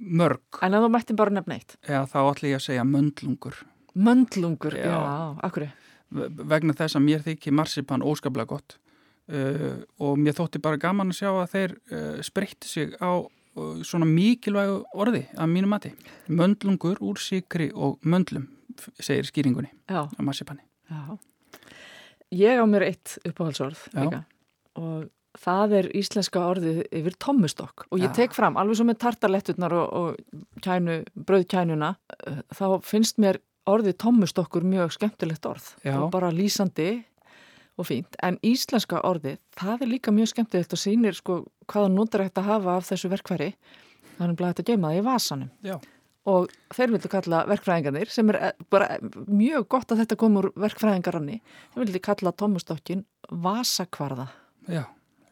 mörg, 0.02 0.40
En 0.62 0.74
að 0.76 0.86
þú 0.86 0.90
mættin 0.94 1.16
bara 1.16 1.30
nefna 1.30 1.54
eitt. 1.58 1.76
eða 1.86 2.06
þá 2.08 2.18
ætla 2.32 2.48
ég 2.52 2.56
að 2.58 2.64
segja 2.66 2.84
möndlungur. 2.84 3.56
Möndlungur, 3.94 4.74
já, 4.76 4.84
Já. 4.88 4.98
já 5.00 5.40
akkur. 5.44 5.68
Ve- 6.12 6.28
Vegna 6.52 6.72
þess 6.76 6.96
að 6.96 7.04
mér 7.06 7.22
þykir 7.24 7.52
marsipan 7.56 8.02
óskaplega 8.04 8.46
gott 8.48 8.76
uh, 9.32 9.80
og 10.00 10.18
mér 10.18 10.34
þótti 10.36 10.60
bara 10.60 10.76
gaman 10.80 11.08
að 11.12 11.20
sjá 11.22 11.30
að 11.32 11.52
þeir 11.54 11.74
uh, 11.92 12.22
spreytti 12.24 12.68
sig 12.68 12.92
á 13.00 13.20
uh, 13.24 13.82
svona 13.84 14.04
mikilvægu 14.08 14.82
orði 14.94 15.26
að 15.36 15.48
mínu 15.54 15.68
mati. 15.72 15.92
Möndlungur 16.28 17.00
úr 17.00 17.16
sikri 17.20 17.70
og 17.72 17.98
möndlum, 18.04 18.48
segir 19.00 19.24
skýringunni 19.28 19.70
Já, 19.88 20.04
á 20.08 20.20
marsipani. 20.20 20.60
já. 20.90 21.18
Ég 22.32 22.60
á 22.60 22.64
mér 22.64 22.86
eitt 22.88 23.18
uppáhaldsorð 23.28 23.76
Já. 23.92 24.04
líka 24.04 24.24
og 24.80 25.08
það 25.38 25.76
er 25.78 25.88
íslenska 25.96 26.42
orðið 26.52 26.82
yfir 26.92 27.16
tommustokk 27.22 27.86
og 27.90 28.02
ég 28.02 28.12
tek 28.16 28.34
fram 28.36 28.58
alveg 28.60 28.80
svo 28.80 28.88
með 28.88 29.00
tartaletturnar 29.06 29.76
og, 29.78 29.86
og 29.92 30.60
kænu, 30.64 30.98
brauðkænuna 31.16 31.94
eh, 32.26 32.42
þá 32.52 32.66
finnst 32.84 33.20
mér 33.22 33.40
orðið 33.68 33.96
tommustokkur 34.02 34.66
mjög 34.66 34.96
skemmtilegt 34.96 35.46
orð 35.46 35.72
Já. 35.86 35.96
og 36.00 36.10
bara 36.14 36.32
lýsandi 36.34 37.04
og 37.78 37.88
fínt. 37.88 38.18
En 38.22 38.38
íslenska 38.44 39.00
orðið, 39.06 39.38
það 39.56 39.84
er 39.84 39.90
líka 39.94 40.12
mjög 40.14 40.32
skemmtilegt 40.34 40.74
og 40.76 40.80
sýnir 40.80 41.16
sko 41.16 41.38
hvaða 41.70 41.90
notar 41.94 42.26
hægt 42.26 42.40
að 42.40 42.50
hafa 42.50 42.76
af 42.76 42.88
þessu 42.90 43.10
verkfæri. 43.12 43.50
Þannig 44.18 44.42
að 44.42 44.50
þetta 44.52 44.66
geima 44.68 44.90
það 44.90 44.98
í 44.98 45.04
vasanum. 45.08 45.52
Já. 45.64 45.76
og 46.22 46.52
þeir 46.70 46.92
vildu 46.92 47.08
kalla 47.10 47.38
verkfræðingarnir 47.50 48.10
sem 48.14 48.28
er 48.30 48.36
eh, 48.38 48.50
bara 48.70 48.86
mjög 49.26 49.64
gott 49.74 49.90
að 49.90 50.04
þetta 50.04 50.16
kom 50.20 50.36
úr 50.38 50.52
verkfræðingaranni 50.54 51.40
þeir 51.72 51.80
vildu 51.80 52.02
kalla 52.04 52.32
tommustokkin 52.38 53.02
vasakvarða. 53.42 54.28
Já, 54.70 54.84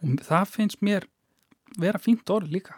og 0.02 0.22
það 0.26 0.46
finnst 0.54 0.80
mér 0.86 1.06
vera 1.80 1.98
fínt 2.02 2.30
orð 2.32 2.50
líka 2.54 2.74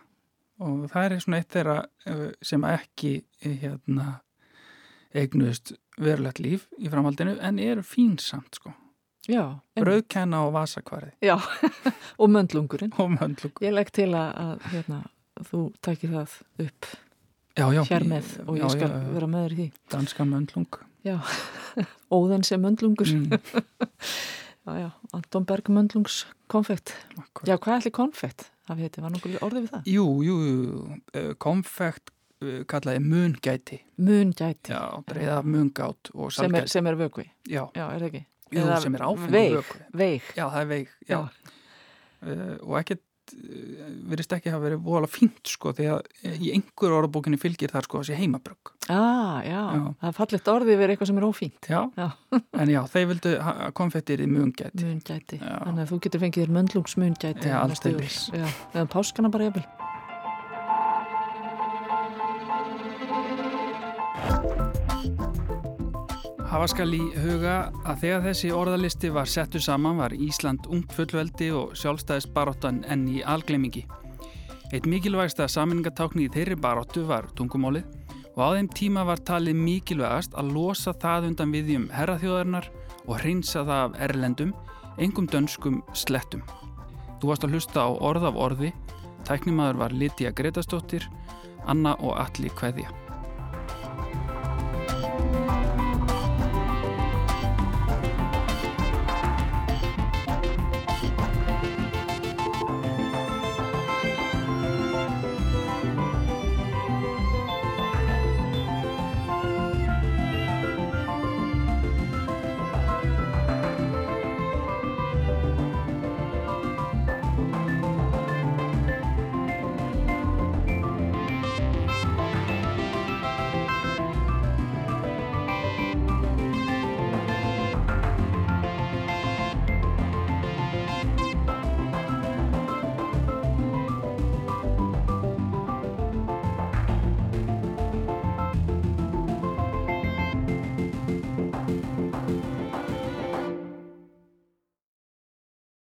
og 0.62 0.84
það 0.92 1.04
er 1.16 1.22
svona 1.24 1.38
eitt 1.42 1.54
þeirra 1.56 1.76
uh, 2.10 2.28
sem 2.44 2.64
ekki 2.68 3.12
eh, 3.42 3.56
hérna, 3.64 4.20
eignuðist 5.14 5.72
verulegt 6.00 6.38
líf 6.40 6.68
í 6.78 6.88
framhaldinu 6.92 7.34
en 7.44 7.58
eru 7.60 7.82
fín 7.84 8.14
samt 8.22 8.56
sko. 8.60 8.72
Brauðkenna 9.78 10.40
og 10.46 10.52
vasakvarði 10.56 11.12
já. 11.22 11.36
og 12.22 12.30
möndlungurinn 12.32 12.94
og 12.98 13.10
möndlug. 13.14 13.60
ég 13.62 13.74
legg 13.74 13.90
til 13.94 14.08
að, 14.18 14.64
hérna, 14.72 15.02
þú 15.46 15.60
takir 15.84 16.10
það 16.14 16.36
upp 16.66 16.88
Já, 17.52 17.66
já. 17.76 17.82
hér 17.84 18.06
með 18.08 18.30
og 18.48 18.56
ég 18.56 18.62
já, 18.64 18.70
skal 18.72 18.94
vera 19.12 19.28
með 19.30 19.44
þér 19.44 19.52
í 19.52 19.58
því 19.60 19.66
Danska 19.94 20.24
möndlung. 20.26 20.78
já, 21.06 21.16
óðan 22.18 22.42
sem 22.48 22.62
möndlungur 22.64 23.12
Mm, 23.12 23.30
já, 24.66 24.72
já, 24.78 24.90
Anton 25.12 25.44
Berg 25.48 25.68
möndlungs 25.68 26.22
konfekt 26.52 26.92
akkurat. 27.18 27.48
já, 27.48 27.56
hvað 27.58 27.78
ætli 27.80 27.90
konfekt? 27.90 28.48
það 28.68 28.82
heiti, 28.84 29.02
var 29.02 29.10
nokkuð 29.14 29.38
orðið 29.42 29.64
við 29.66 29.70
það? 29.76 29.88
jú, 29.92 30.04
jú, 30.26 30.36
uh, 31.18 31.32
konfekt 31.42 32.12
uh, 32.42 32.60
kallaði 32.70 33.00
mungæti. 33.06 33.80
mungæti, 33.98 34.72
Já, 34.74 34.82
breiða 35.08 35.40
mungát 35.42 36.12
og 36.14 36.28
er, 36.30 36.36
salgæti. 36.38 36.68
sem 36.76 36.86
er 36.86 36.94
vögvi 37.00 37.26
Já, 37.50 37.64
já, 37.74 37.86
er 37.90 37.98
það 37.98 38.08
ekki? 38.12 38.24
jú, 38.52 38.60
Eða 38.62 38.80
sem 38.84 38.94
er 38.94 39.06
áfengur 39.08 39.56
vökvi. 39.58 39.82
veig 39.92 40.22
Já, 40.36 40.44
það 40.48 40.60
er 40.62 40.70
veig, 40.76 40.88
já. 41.08 41.18
Já. 41.18 41.58
Uh, 42.22 42.54
og 42.62 42.76
ekkert 42.78 43.00
uh, 43.32 43.86
virðist 44.12 44.34
ekki 44.36 44.52
hafa 44.52 44.64
verið 44.66 44.82
voðalega 44.86 45.12
fínt 45.16 45.52
sko 45.52 45.72
því 45.76 45.86
að 45.92 46.00
uh, 46.28 46.36
í 46.38 46.50
einhver 46.56 46.94
orðabókinni 46.98 47.38
fylgir 47.42 47.72
það 47.74 47.86
sko 47.88 48.02
þessi 48.02 48.18
heimabrugg. 48.20 48.72
ah, 48.88 49.38
já, 49.46 49.60
Já. 49.76 49.84
það 50.02 50.08
er 50.10 50.16
fallegt 50.18 50.50
orðið 50.54 50.80
við 50.82 50.92
eitthvað 50.94 51.10
sem 51.12 51.20
er 51.22 51.28
ófínt 51.28 51.70
Já. 51.70 51.80
Já. 51.98 52.08
en 52.64 52.74
já, 52.74 52.80
þeir 52.96 53.08
vildu 53.12 53.34
konfettir 53.78 54.24
í 54.24 54.28
mungæti. 54.30 54.84
Mungæti, 54.88 55.40
þannig 55.42 55.84
að 55.86 55.92
þú 55.94 56.00
getur 56.06 56.24
fengið 56.26 56.44
þér 56.46 56.56
möndlungsmungæti 56.58 57.52
Já. 57.52 57.58
Já, 58.32 58.46
eða 58.74 58.86
páskana 58.96 59.30
bara 59.32 59.50
jafnvel 59.50 59.66
Hafa 66.52 66.66
skal 66.68 66.92
í 66.92 66.98
huga 67.16 67.70
að 67.88 68.02
þegar 68.02 68.24
þessi 68.26 68.48
orðalisti 68.52 69.08
var 69.14 69.28
settur 69.32 69.62
saman 69.64 69.96
var 70.02 70.12
Ísland 70.12 70.66
ungt 70.68 70.90
fullveldi 70.92 71.46
og 71.56 71.70
sjálfstæðist 71.80 72.28
baróttan 72.34 72.82
enn 72.92 73.06
í 73.08 73.22
algleimingi. 73.24 73.86
Eitt 74.68 74.84
mikilvægsta 74.84 75.46
saminningatákni 75.48 76.26
í 76.26 76.32
þeirri 76.34 76.58
baróttu 76.60 77.06
var 77.08 77.30
tungumálið 77.40 77.88
og 78.34 78.44
á 78.44 78.48
þeim 78.52 78.68
tíma 78.68 79.06
var 79.08 79.24
talið 79.24 79.64
mikilvægast 79.64 80.36
að 80.36 80.52
losa 80.52 80.92
það 80.92 81.30
undan 81.30 81.56
viðjum 81.56 81.88
herraþjóðarinnar 81.96 82.68
og 83.06 83.14
hreinsa 83.22 83.64
það 83.64 83.84
af 83.86 84.00
erlendum, 84.10 84.52
engum 85.00 85.32
dönskum 85.32 85.80
slettum. 85.96 86.44
Þú 87.16 87.32
varst 87.32 87.48
að 87.48 87.56
hlusta 87.56 87.88
á 87.88 87.90
orð 87.96 88.28
af 88.28 88.36
orði, 88.36 88.74
tæknimaður 89.24 89.86
var 89.86 89.96
Lítiða 89.96 90.36
Gretastóttir, 90.36 91.08
Anna 91.64 91.96
og 91.96 92.20
Alli 92.20 92.52
Kveðja. 92.52 92.92